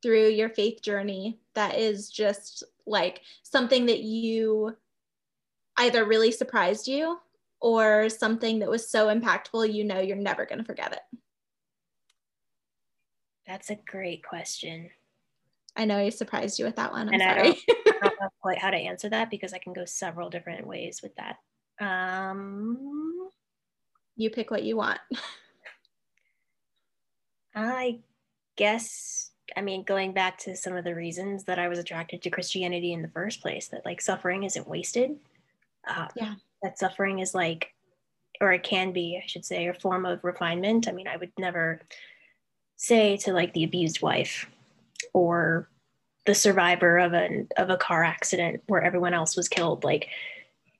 through 0.02 0.30
your 0.30 0.50
faith 0.50 0.82
journey 0.82 1.39
that 1.56 1.78
is 1.78 2.10
just 2.10 2.63
like 2.86 3.22
something 3.43 3.86
that 3.88 4.00
you 4.00 4.76
either 5.78 6.06
really 6.06 6.32
surprised 6.32 6.88
you 6.88 7.17
or 7.62 8.10
something 8.10 8.60
that 8.60 8.69
was 8.69 8.89
so 8.89 9.08
impactful 9.08 9.74
you 9.74 9.84
know 9.84 10.00
you're 10.00 10.15
never 10.15 10.45
going 10.45 10.60
to 10.60 10.65
forget 10.65 10.93
it? 10.93 11.19
That's 13.45 13.69
a 13.69 13.76
great 13.76 14.24
question. 14.24 14.89
I 15.76 15.86
know 15.86 15.98
I 15.98 16.10
surprised 16.10 16.60
you 16.60 16.65
with 16.65 16.76
that 16.76 16.91
one. 16.91 17.08
I'm 17.08 17.13
and 17.13 17.22
sorry. 17.22 17.39
I 17.39 17.43
don't, 17.43 17.88
I 17.88 18.08
don't 18.08 18.13
know 18.22 18.30
quite 18.41 18.60
how 18.60 18.69
to 18.69 18.78
answer 18.78 19.10
that 19.10 19.30
because 19.30 19.54
I 19.54 19.60
can 19.60 19.74
go 19.74 19.86
several 19.86 20.30
different 20.30 20.67
ways 20.67 21.02
with 21.02 21.13
that. 21.15 21.38
Um, 21.80 23.30
you 24.15 24.30
pick 24.30 24.52
what 24.52 24.63
you 24.63 24.76
want. 24.78 25.00
I 27.56 28.00
guess, 28.56 29.32
I 29.56 29.62
mean, 29.62 29.84
going 29.84 30.13
back 30.13 30.38
to 30.39 30.56
some 30.56 30.76
of 30.76 30.84
the 30.84 30.93
reasons 30.93 31.45
that 31.45 31.58
I 31.58 31.69
was 31.69 31.80
attracted 31.80 32.22
to 32.22 32.30
Christianity 32.30 32.93
in 32.93 33.02
the 33.02 33.08
first 33.08 33.41
place, 33.41 33.69
that 33.69 33.86
like 33.86 34.02
suffering 34.02 34.43
isn't 34.43 34.67
wasted. 34.67 35.17
Uh, 35.88 36.08
yeah. 36.15 36.36
That 36.62 36.80
suffering 36.80 37.19
is 37.19 37.34
like, 37.34 37.74
or 38.41 38.52
it 38.52 38.63
can 38.63 38.91
be, 38.91 39.19
I 39.22 39.28
should 39.28 39.45
say, 39.45 39.67
a 39.67 39.74
form 39.74 40.06
of 40.06 40.24
refinement. 40.24 40.88
I 40.88 40.91
mean, 40.91 41.08
I 41.08 41.17
would 41.17 41.32
never 41.38 41.82
say 42.76 43.17
to 43.17 43.34
like 43.34 43.54
the 43.54 43.63
abused 43.63 44.02
wife 44.02 44.50
or 45.13 45.69
the 46.26 46.36
survivor 46.36 46.98
of 46.98 47.13
an 47.13 47.48
of 47.58 47.69
a 47.69 47.78
car 47.78 48.04
accident 48.04 48.62
where 48.67 48.82
everyone 48.82 49.13
else 49.13 49.36
was 49.36 49.48
killed, 49.48 49.84
like, 49.84 50.08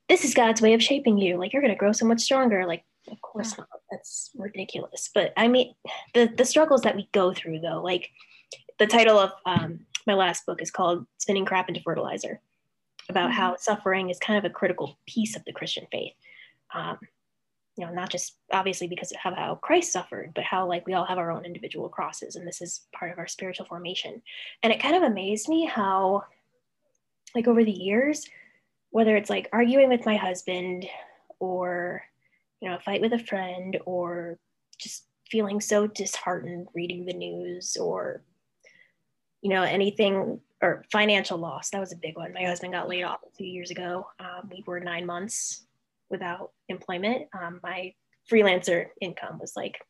this 0.08 0.24
is 0.24 0.34
God's 0.34 0.60
way 0.60 0.74
of 0.74 0.82
shaping 0.82 1.18
you. 1.18 1.36
Like, 1.36 1.52
you're 1.52 1.62
going 1.62 1.72
to 1.72 1.78
grow 1.78 1.92
so 1.92 2.06
much 2.06 2.20
stronger. 2.20 2.66
Like, 2.66 2.84
of 3.10 3.20
course 3.22 3.56
not. 3.56 3.68
That's 3.90 4.30
ridiculous. 4.36 5.10
But 5.14 5.32
I 5.36 5.48
mean, 5.48 5.74
the 6.14 6.26
the 6.26 6.44
struggles 6.44 6.82
that 6.82 6.96
we 6.96 7.08
go 7.12 7.32
through, 7.32 7.60
though, 7.60 7.82
like 7.82 8.10
the 8.78 8.86
title 8.86 9.18
of 9.18 9.32
um, 9.46 9.80
my 10.06 10.14
last 10.14 10.46
book 10.46 10.62
is 10.62 10.70
called 10.70 11.06
"Spinning 11.18 11.44
Crap 11.44 11.68
into 11.68 11.80
Fertilizer," 11.82 12.40
about 13.10 13.30
mm-hmm. 13.30 13.40
how 13.40 13.56
suffering 13.56 14.10
is 14.10 14.18
kind 14.18 14.38
of 14.38 14.50
a 14.50 14.54
critical 14.54 14.98
piece 15.06 15.36
of 15.36 15.44
the 15.44 15.52
Christian 15.52 15.86
faith. 15.92 16.14
Um, 16.74 16.98
you 17.76 17.86
know, 17.86 17.92
not 17.92 18.10
just 18.10 18.36
obviously 18.52 18.88
because 18.88 19.12
of 19.12 19.18
how 19.18 19.58
Christ 19.62 19.92
suffered, 19.92 20.32
but 20.34 20.44
how 20.44 20.66
like 20.66 20.86
we 20.86 20.94
all 20.94 21.04
have 21.04 21.18
our 21.18 21.30
own 21.30 21.44
individual 21.44 21.88
crosses, 21.88 22.36
and 22.36 22.46
this 22.46 22.60
is 22.60 22.86
part 22.92 23.12
of 23.12 23.18
our 23.18 23.26
spiritual 23.26 23.66
formation. 23.66 24.22
And 24.62 24.72
it 24.72 24.82
kind 24.82 24.96
of 24.96 25.02
amazed 25.02 25.48
me 25.48 25.66
how, 25.66 26.24
like 27.34 27.48
over 27.48 27.64
the 27.64 27.70
years, 27.70 28.26
whether 28.90 29.16
it's 29.16 29.30
like 29.30 29.48
arguing 29.52 29.88
with 29.88 30.04
my 30.04 30.16
husband 30.16 30.86
or 31.38 32.02
you 32.60 32.68
know, 32.68 32.76
a 32.76 32.80
fight 32.80 33.00
with 33.00 33.12
a 33.12 33.18
friend 33.18 33.78
or 33.86 34.38
just 34.78 35.06
feeling 35.28 35.60
so 35.60 35.86
disheartened 35.86 36.68
reading 36.74 37.04
the 37.04 37.12
news 37.12 37.76
or, 37.76 38.22
you 39.42 39.50
know, 39.50 39.62
anything 39.62 40.40
or 40.62 40.84
financial 40.92 41.38
loss. 41.38 41.70
That 41.70 41.80
was 41.80 41.92
a 41.92 41.96
big 41.96 42.16
one. 42.16 42.32
My 42.32 42.44
husband 42.44 42.72
got 42.72 42.88
laid 42.88 43.04
off 43.04 43.20
a 43.26 43.34
few 43.34 43.46
years 43.46 43.70
ago. 43.70 44.06
Um, 44.18 44.48
we 44.50 44.62
were 44.66 44.80
nine 44.80 45.06
months 45.06 45.66
without 46.10 46.52
employment. 46.68 47.28
Um, 47.38 47.60
my 47.62 47.94
freelancer 48.30 48.86
income 49.00 49.38
was 49.38 49.54
like 49.56 49.80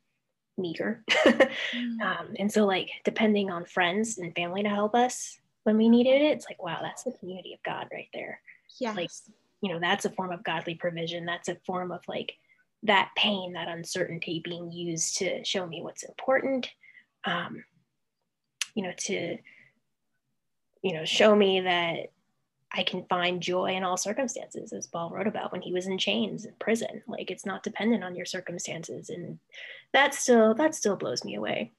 meager. 0.57 1.03
mm. 1.11 2.01
um, 2.01 2.35
and 2.39 2.53
so, 2.53 2.67
like, 2.67 2.91
depending 3.05 3.51
on 3.51 3.65
friends 3.65 4.19
and 4.19 4.35
family 4.35 4.63
to 4.63 4.69
help 4.69 4.95
us 4.95 5.39
when 5.65 5.77
we 5.77 5.89
needed 5.89 6.23
it, 6.23 6.33
it's 6.33 6.47
like, 6.49 6.63
wow, 6.63 6.79
that's 6.81 7.05
the 7.05 7.13
community 7.13 7.53
of 7.53 7.63
God 7.63 7.89
right 7.93 8.09
there. 8.15 8.41
Yeah. 8.79 8.93
Like, 8.93 9.11
you 9.61 9.73
know, 9.73 9.79
that's 9.79 10.05
a 10.05 10.11
form 10.11 10.33
of 10.33 10.45
godly 10.45 10.75
provision. 10.75 11.27
That's 11.27 11.49
a 11.49 11.59
form 11.67 11.93
of 11.93 12.01
like 12.09 12.33
that 12.85 13.11
pain, 13.17 13.53
that 13.53 13.69
uncertainty 13.69 14.41
being 14.43 14.71
used 14.71 15.19
to 15.19 15.45
show 15.45 15.67
me 15.67 15.83
what's 15.83 16.03
important, 16.03 16.71
um, 17.25 17.63
you 18.75 18.83
know, 18.83 18.93
to, 18.97 19.37
you 20.83 20.95
know, 20.95 21.05
show 21.05 21.35
me 21.35 21.61
that 21.61 22.11
I 22.73 22.85
can 22.85 23.05
find 23.05 23.43
joy 23.43 23.75
in 23.75 23.83
all 23.83 23.97
circumstances, 23.97 24.73
as 24.73 24.87
Paul 24.87 25.11
wrote 25.11 25.27
about 25.27 25.53
when 25.53 25.61
he 25.61 25.73
was 25.73 25.87
in 25.87 25.99
chains 25.99 26.45
in 26.45 26.53
prison. 26.59 27.03
Like 27.09 27.31
it's 27.31 27.47
not 27.47 27.63
dependent 27.63 28.05
on 28.05 28.15
your 28.15 28.27
circumstances. 28.27 29.11
And 29.11 29.39
that 29.93 30.15
still, 30.15 30.55
that 30.55 30.75
still 30.75 30.97
blows 30.97 31.25
me 31.25 31.35
away 31.35 31.73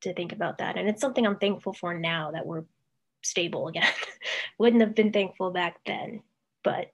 to 0.00 0.14
think 0.14 0.32
about 0.32 0.58
that. 0.58 0.76
And 0.76 0.88
it's 0.88 1.00
something 1.00 1.26
I'm 1.26 1.38
thankful 1.38 1.74
for 1.74 1.92
now 1.94 2.30
that 2.30 2.46
we're 2.46 2.64
stable 3.22 3.68
again. 3.68 3.92
Wouldn't 4.58 4.82
have 4.82 4.94
been 4.94 5.12
thankful 5.12 5.50
back 5.50 5.80
then, 5.84 6.22
but 6.62 6.90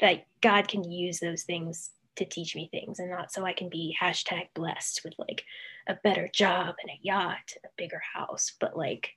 that 0.00 0.24
God 0.40 0.68
can 0.68 0.90
use 0.90 1.20
those 1.20 1.42
things 1.42 1.90
to 2.16 2.24
teach 2.24 2.54
me 2.54 2.68
things 2.70 2.98
and 2.98 3.10
not 3.10 3.32
so 3.32 3.44
I 3.44 3.52
can 3.52 3.68
be 3.68 3.96
hashtag 4.00 4.48
blessed 4.54 5.02
with 5.04 5.14
like 5.18 5.44
a 5.86 5.98
better 6.02 6.28
job 6.32 6.74
and 6.82 6.90
a 6.90 7.00
yacht 7.02 7.54
and 7.56 7.64
a 7.64 7.74
bigger 7.76 8.00
house, 8.14 8.52
but 8.58 8.76
like 8.76 9.10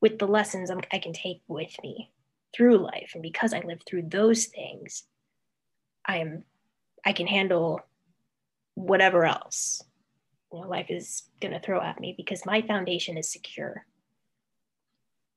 with 0.00 0.18
the 0.18 0.26
lessons 0.26 0.70
I'm, 0.70 0.80
I 0.92 0.98
can 0.98 1.12
take 1.12 1.42
with 1.48 1.74
me 1.82 2.10
through 2.54 2.78
life. 2.78 3.12
And 3.14 3.22
because 3.22 3.52
I 3.52 3.60
lived 3.60 3.84
through 3.86 4.02
those 4.08 4.46
things, 4.46 5.04
I 6.04 6.18
am, 6.18 6.44
I 7.04 7.12
can 7.12 7.26
handle 7.26 7.80
whatever 8.74 9.24
else 9.24 9.82
you 10.52 10.60
know, 10.60 10.68
life 10.68 10.86
is 10.88 11.24
going 11.40 11.52
to 11.52 11.60
throw 11.60 11.80
at 11.80 12.00
me 12.00 12.14
because 12.16 12.46
my 12.46 12.62
foundation 12.62 13.18
is 13.18 13.30
secure. 13.30 13.84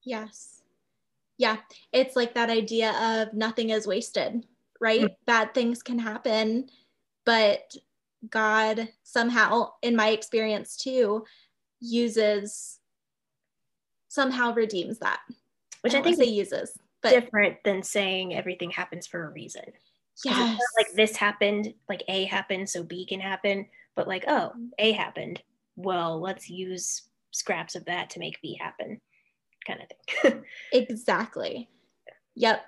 Yes. 0.03 0.61
Yeah. 1.37 1.57
It's 1.91 2.15
like 2.15 2.35
that 2.35 2.49
idea 2.49 2.91
of 2.91 3.33
nothing 3.33 3.71
is 3.71 3.87
wasted, 3.87 4.45
right? 4.79 5.01
Mm-hmm. 5.01 5.13
Bad 5.25 5.53
things 5.53 5.83
can 5.83 5.99
happen 5.99 6.69
but 7.25 7.75
God 8.29 8.89
somehow, 9.03 9.73
in 9.81 9.95
my 9.95 10.09
experience 10.09 10.75
too, 10.77 11.25
uses 11.79 12.79
somehow 14.11 14.53
redeems 14.53 14.99
that. 14.99 15.21
Which 15.81 15.95
I, 15.95 15.99
I 15.99 16.01
think 16.01 16.21
he 16.21 16.29
uses, 16.29 16.77
but 17.01 17.09
different 17.09 17.63
than 17.63 17.81
saying 17.81 18.35
everything 18.35 18.69
happens 18.69 19.07
for 19.07 19.25
a 19.25 19.31
reason. 19.31 19.63
Yes. 20.23 20.59
like 20.77 20.93
this 20.93 21.15
happened, 21.15 21.73
like 21.89 22.03
A 22.07 22.25
happened, 22.25 22.69
so 22.69 22.83
B 22.83 23.05
can 23.05 23.19
happen. 23.19 23.65
But 23.95 24.07
like, 24.07 24.25
oh, 24.27 24.51
A 24.77 24.91
happened. 24.91 25.41
Well, 25.75 26.19
let's 26.19 26.49
use 26.49 27.03
scraps 27.31 27.75
of 27.75 27.85
that 27.85 28.11
to 28.11 28.19
make 28.19 28.41
B 28.41 28.59
happen, 28.61 28.99
kind 29.65 29.79
of 29.81 29.87
thing. 30.21 30.43
exactly. 30.73 31.69
Yep. 32.35 32.63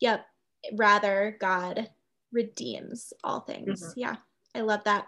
Yep. 0.00 0.26
Rather, 0.72 1.36
God 1.38 1.90
redeems 2.32 3.12
all 3.22 3.40
things. 3.40 3.82
Mm-hmm. 3.82 4.00
Yeah, 4.00 4.16
I 4.54 4.62
love 4.62 4.82
that. 4.84 5.06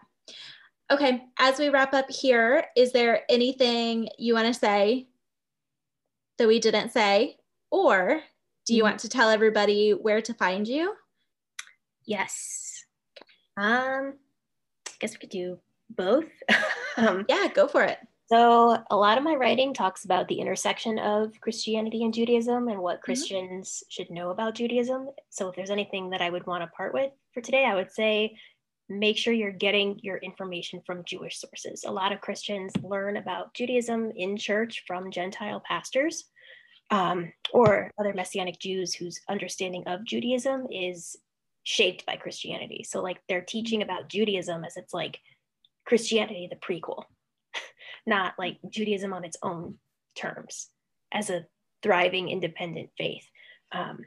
Okay, 0.91 1.25
as 1.39 1.59
we 1.59 1.69
wrap 1.69 1.95
up 1.95 2.11
here, 2.11 2.65
is 2.77 2.93
there 2.93 3.23
anything 3.29 4.09
you 4.19 4.35
want 4.35 4.47
to 4.47 4.55
say 4.55 5.09
that 6.41 6.49
we 6.49 6.59
didn't 6.59 6.91
say? 6.91 7.37
Or 7.71 8.23
do 8.67 8.75
you 8.75 8.83
mm-hmm. 8.83 8.91
want 8.91 9.01
to 9.01 9.09
tell 9.11 9.29
everybody 9.29 9.91
where 9.91 10.23
to 10.23 10.35
find 10.35 10.67
you? 10.67 10.95
Yes. 12.07 12.85
Um, 13.59 14.15
I 14.89 14.93
guess 14.99 15.13
we 15.13 15.19
could 15.19 15.29
do 15.29 15.59
both. 15.91 16.25
um, 16.97 17.27
yeah, 17.29 17.47
go 17.55 17.69
for 17.69 17.83
it. 17.85 17.99
So, 18.27 18.83
a 18.91 18.97
lot 18.97 19.19
of 19.19 19.25
my 19.25 19.35
writing 19.35 19.75
talks 19.75 20.05
about 20.05 20.29
the 20.29 20.41
intersection 20.41 20.99
of 20.99 21.39
Christianity 21.41 22.05
and 22.05 22.15
Judaism 22.15 22.69
and 22.69 22.81
what 22.81 22.97
mm-hmm. 22.97 23.05
Christians 23.05 23.69
mm-hmm. 23.69 23.91
should 23.91 24.11
know 24.11 24.31
about 24.31 24.55
Judaism. 24.55 25.11
So, 25.29 25.49
if 25.49 25.57
there's 25.57 25.71
anything 25.71 26.11
that 26.11 26.23
I 26.23 26.31
would 26.31 26.47
want 26.47 26.63
to 26.63 26.69
part 26.69 26.95
with 26.95 27.11
for 27.35 27.43
today, 27.43 27.67
I 27.67 27.75
would 27.75 27.93
say 27.93 28.37
make 28.91 29.17
sure 29.17 29.33
you're 29.33 29.53
getting 29.53 30.01
your 30.03 30.17
information 30.19 30.83
from 30.85 31.05
Jewish 31.05 31.39
sources. 31.39 31.85
A 31.87 31.93
lot 31.93 32.13
of 32.13 32.21
Christians 32.21 32.73
learn 32.83 33.17
about 33.17 33.55
Judaism 33.55 34.13
in 34.17 34.37
church 34.37 34.83
from 34.87 35.13
Gentile 35.13 35.63
pastors 35.65 36.25
um, 36.91 37.33
or 37.53 37.91
other 37.99 38.13
Messianic 38.13 38.59
Jews 38.59 38.93
whose 38.93 39.21
understanding 39.29 39.85
of 39.87 40.05
Judaism 40.05 40.67
is 40.73 41.17
shaped 41.63 42.05
by 42.05 42.17
Christianity. 42.17 42.85
So, 42.85 43.01
like, 43.01 43.21
they're 43.29 43.43
teaching 43.43 43.83
about 43.83 44.09
Judaism 44.09 44.65
as 44.65 44.77
it's 44.77 44.93
like 44.93 45.21
Christianity, 45.87 46.49
the 46.51 46.57
prequel, 46.57 47.05
not 48.07 48.35
like 48.39 48.59
Judaism 48.69 49.13
on 49.13 49.25
its 49.25 49.37
own 49.41 49.79
terms 50.17 50.69
as 51.13 51.31
a 51.31 51.47
thriving 51.83 52.29
independent 52.29 52.91
faith. 52.99 53.25
Um, 53.71 54.01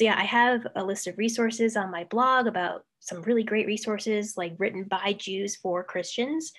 so, 0.00 0.04
yeah, 0.04 0.16
I 0.16 0.24
have 0.24 0.66
a 0.76 0.82
list 0.82 1.06
of 1.08 1.18
resources 1.18 1.76
on 1.76 1.90
my 1.90 2.04
blog 2.04 2.46
about 2.46 2.86
some 3.00 3.20
really 3.20 3.42
great 3.42 3.66
resources 3.66 4.34
like 4.34 4.54
written 4.56 4.84
by 4.84 5.12
Jews 5.12 5.56
for 5.56 5.84
Christians. 5.84 6.54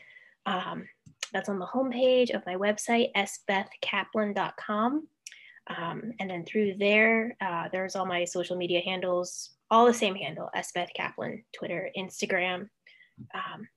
Um, 0.45 0.87
that's 1.33 1.49
on 1.49 1.57
the 1.57 1.65
homepage 1.65 2.35
of 2.35 2.45
my 2.45 2.53
website, 2.53 3.09
sbethkaplan.com. 3.15 5.07
Um, 5.75 6.13
and 6.19 6.29
then 6.29 6.45
through 6.45 6.75
there, 6.75 7.35
uh, 7.41 7.69
there's 7.71 7.95
all 7.95 8.05
my 8.05 8.25
social 8.25 8.55
media 8.55 8.79
handles, 8.81 9.49
all 9.71 9.87
the 9.87 9.93
same 9.95 10.13
handle, 10.13 10.51
sbeth 10.55 10.93
kaplan, 10.95 11.43
Twitter, 11.51 11.89
Instagram, 11.97 12.69
um, 13.33 13.67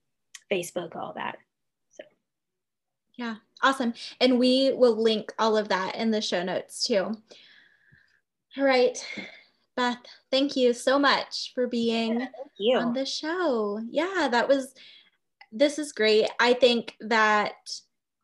Facebook, 0.53 0.95
all 0.95 1.15
that. 1.17 1.39
So, 1.91 2.05
yeah, 3.17 3.37
awesome. 3.63 3.95
And 4.21 4.39
we 4.39 4.75
will 4.75 5.03
link 5.03 5.33
all 5.39 5.57
of 5.57 5.71
that 5.71 5.97
in 5.97 6.11
the 6.11 6.21
show 6.21 6.43
notes 6.43 6.85
too. 6.85 7.17
All 8.59 8.65
right. 8.65 9.03
Beth, 9.77 9.99
thank 10.31 10.57
you 10.57 10.73
so 10.73 10.99
much 10.99 11.53
for 11.55 11.67
being 11.67 12.29
yeah, 12.59 12.79
on 12.79 12.93
the 12.93 13.05
show. 13.05 13.81
Yeah, 13.91 14.29
that 14.31 14.49
was, 14.49 14.75
this 15.51 15.79
is 15.79 15.93
great. 15.93 16.29
I 16.39 16.53
think 16.53 16.97
that 17.01 17.55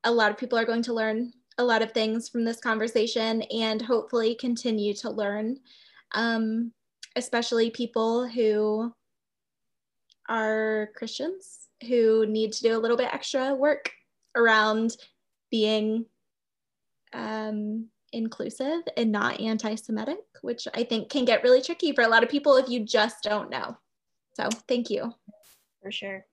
a 0.05 0.13
lot 0.13 0.31
of 0.31 0.39
people 0.39 0.59
are 0.59 0.65
going 0.65 0.83
to 0.85 0.95
learn 0.95 1.33
a 1.59 1.65
lot 1.65 1.83
of 1.83 1.93
things 1.93 2.29
from 2.29 2.45
this 2.45 2.61
conversation 2.61 3.43
and 3.43 3.83
hopefully 3.83 4.35
continue 4.35 4.95
to 4.95 5.11
learn, 5.11 5.59
um, 6.13 6.73
especially 7.17 7.71
people 7.71 8.29
who 8.29 8.93
are 10.29 10.91
Christians 10.95 11.69
who 11.89 12.27
need 12.27 12.53
to 12.53 12.63
do 12.63 12.77
a 12.77 12.79
little 12.79 12.97
bit 12.97 13.13
extra 13.13 13.55
work 13.55 13.91
around 14.37 14.97
being 15.51 16.07
um, 17.13 17.89
inclusive 18.13 18.83
and 18.97 19.13
not 19.13 19.41
anti 19.41 19.75
Semitic, 19.75 20.19
which 20.43 20.67
I 20.75 20.85
think 20.85 21.11
can 21.11 21.25
get 21.25 21.43
really 21.43 21.63
tricky 21.63 21.93
for 21.93 22.03
a 22.03 22.09
lot 22.09 22.23
of 22.23 22.29
people 22.29 22.57
if 22.57 22.69
you 22.69 22.85
just 22.85 23.23
don't 23.23 23.51
know. 23.51 23.77
So, 24.35 24.49
thank 24.69 24.91
you. 24.91 25.13
For 25.83 25.91
sure. 25.91 26.27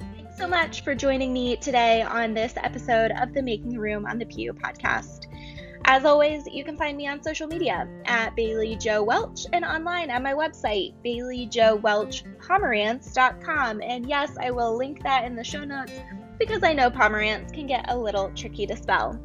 Thanks 0.00 0.38
so 0.38 0.48
much 0.48 0.82
for 0.82 0.94
joining 0.94 1.32
me 1.32 1.56
today 1.56 2.02
on 2.02 2.34
this 2.34 2.54
episode 2.56 3.12
of 3.20 3.32
the 3.32 3.42
Making 3.42 3.78
Room 3.78 4.04
on 4.04 4.18
the 4.18 4.26
Pew 4.26 4.52
podcast. 4.52 5.26
As 5.86 6.06
always, 6.06 6.46
you 6.46 6.64
can 6.64 6.78
find 6.78 6.96
me 6.96 7.06
on 7.08 7.22
social 7.22 7.46
media 7.46 7.86
at 8.06 8.34
Bailey 8.34 8.74
Joe 8.74 9.02
Welch 9.02 9.44
and 9.52 9.66
online 9.66 10.08
at 10.08 10.22
my 10.22 10.32
website, 10.32 10.94
baileyjoewelchpomerantz.com. 11.04 13.82
And 13.82 14.08
yes, 14.08 14.34
I 14.40 14.50
will 14.50 14.78
link 14.78 15.02
that 15.02 15.24
in 15.24 15.36
the 15.36 15.44
show 15.44 15.62
notes 15.62 15.92
because 16.38 16.62
I 16.62 16.72
know 16.72 16.90
Pomerantz 16.90 17.52
can 17.52 17.66
get 17.66 17.90
a 17.90 17.98
little 17.98 18.30
tricky 18.34 18.66
to 18.66 18.76
spell. 18.76 19.20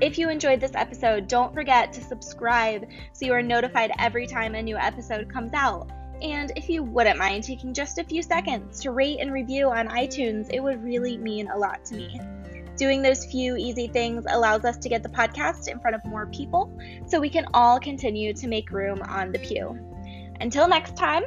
If 0.00 0.16
you 0.16 0.30
enjoyed 0.30 0.60
this 0.60 0.74
episode, 0.74 1.28
don't 1.28 1.52
forget 1.52 1.92
to 1.92 2.00
subscribe 2.00 2.86
so 3.12 3.26
you 3.26 3.34
are 3.34 3.42
notified 3.42 3.92
every 3.98 4.26
time 4.26 4.54
a 4.54 4.62
new 4.62 4.78
episode 4.78 5.30
comes 5.30 5.52
out. 5.52 5.90
And 6.22 6.50
if 6.56 6.70
you 6.70 6.82
wouldn't 6.82 7.18
mind 7.18 7.44
taking 7.44 7.74
just 7.74 7.98
a 7.98 8.04
few 8.04 8.22
seconds 8.22 8.80
to 8.80 8.92
rate 8.92 9.18
and 9.20 9.30
review 9.30 9.68
on 9.70 9.88
iTunes, 9.88 10.48
it 10.50 10.60
would 10.60 10.82
really 10.82 11.18
mean 11.18 11.48
a 11.48 11.58
lot 11.58 11.84
to 11.86 11.96
me. 11.96 12.18
Doing 12.78 13.02
those 13.02 13.24
few 13.24 13.56
easy 13.56 13.88
things 13.88 14.24
allows 14.28 14.64
us 14.64 14.78
to 14.78 14.88
get 14.88 15.02
the 15.02 15.08
podcast 15.08 15.66
in 15.66 15.80
front 15.80 15.96
of 15.96 16.04
more 16.04 16.26
people 16.26 16.72
so 17.06 17.20
we 17.20 17.28
can 17.28 17.44
all 17.52 17.80
continue 17.80 18.32
to 18.32 18.46
make 18.46 18.70
room 18.70 19.02
on 19.02 19.32
the 19.32 19.38
pew. 19.40 19.76
Until 20.40 20.68
next 20.68 20.96
time, 20.96 21.24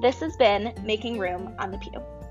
this 0.00 0.18
has 0.20 0.34
been 0.36 0.72
Making 0.82 1.18
Room 1.18 1.54
on 1.58 1.70
the 1.70 1.78
Pew. 1.78 2.21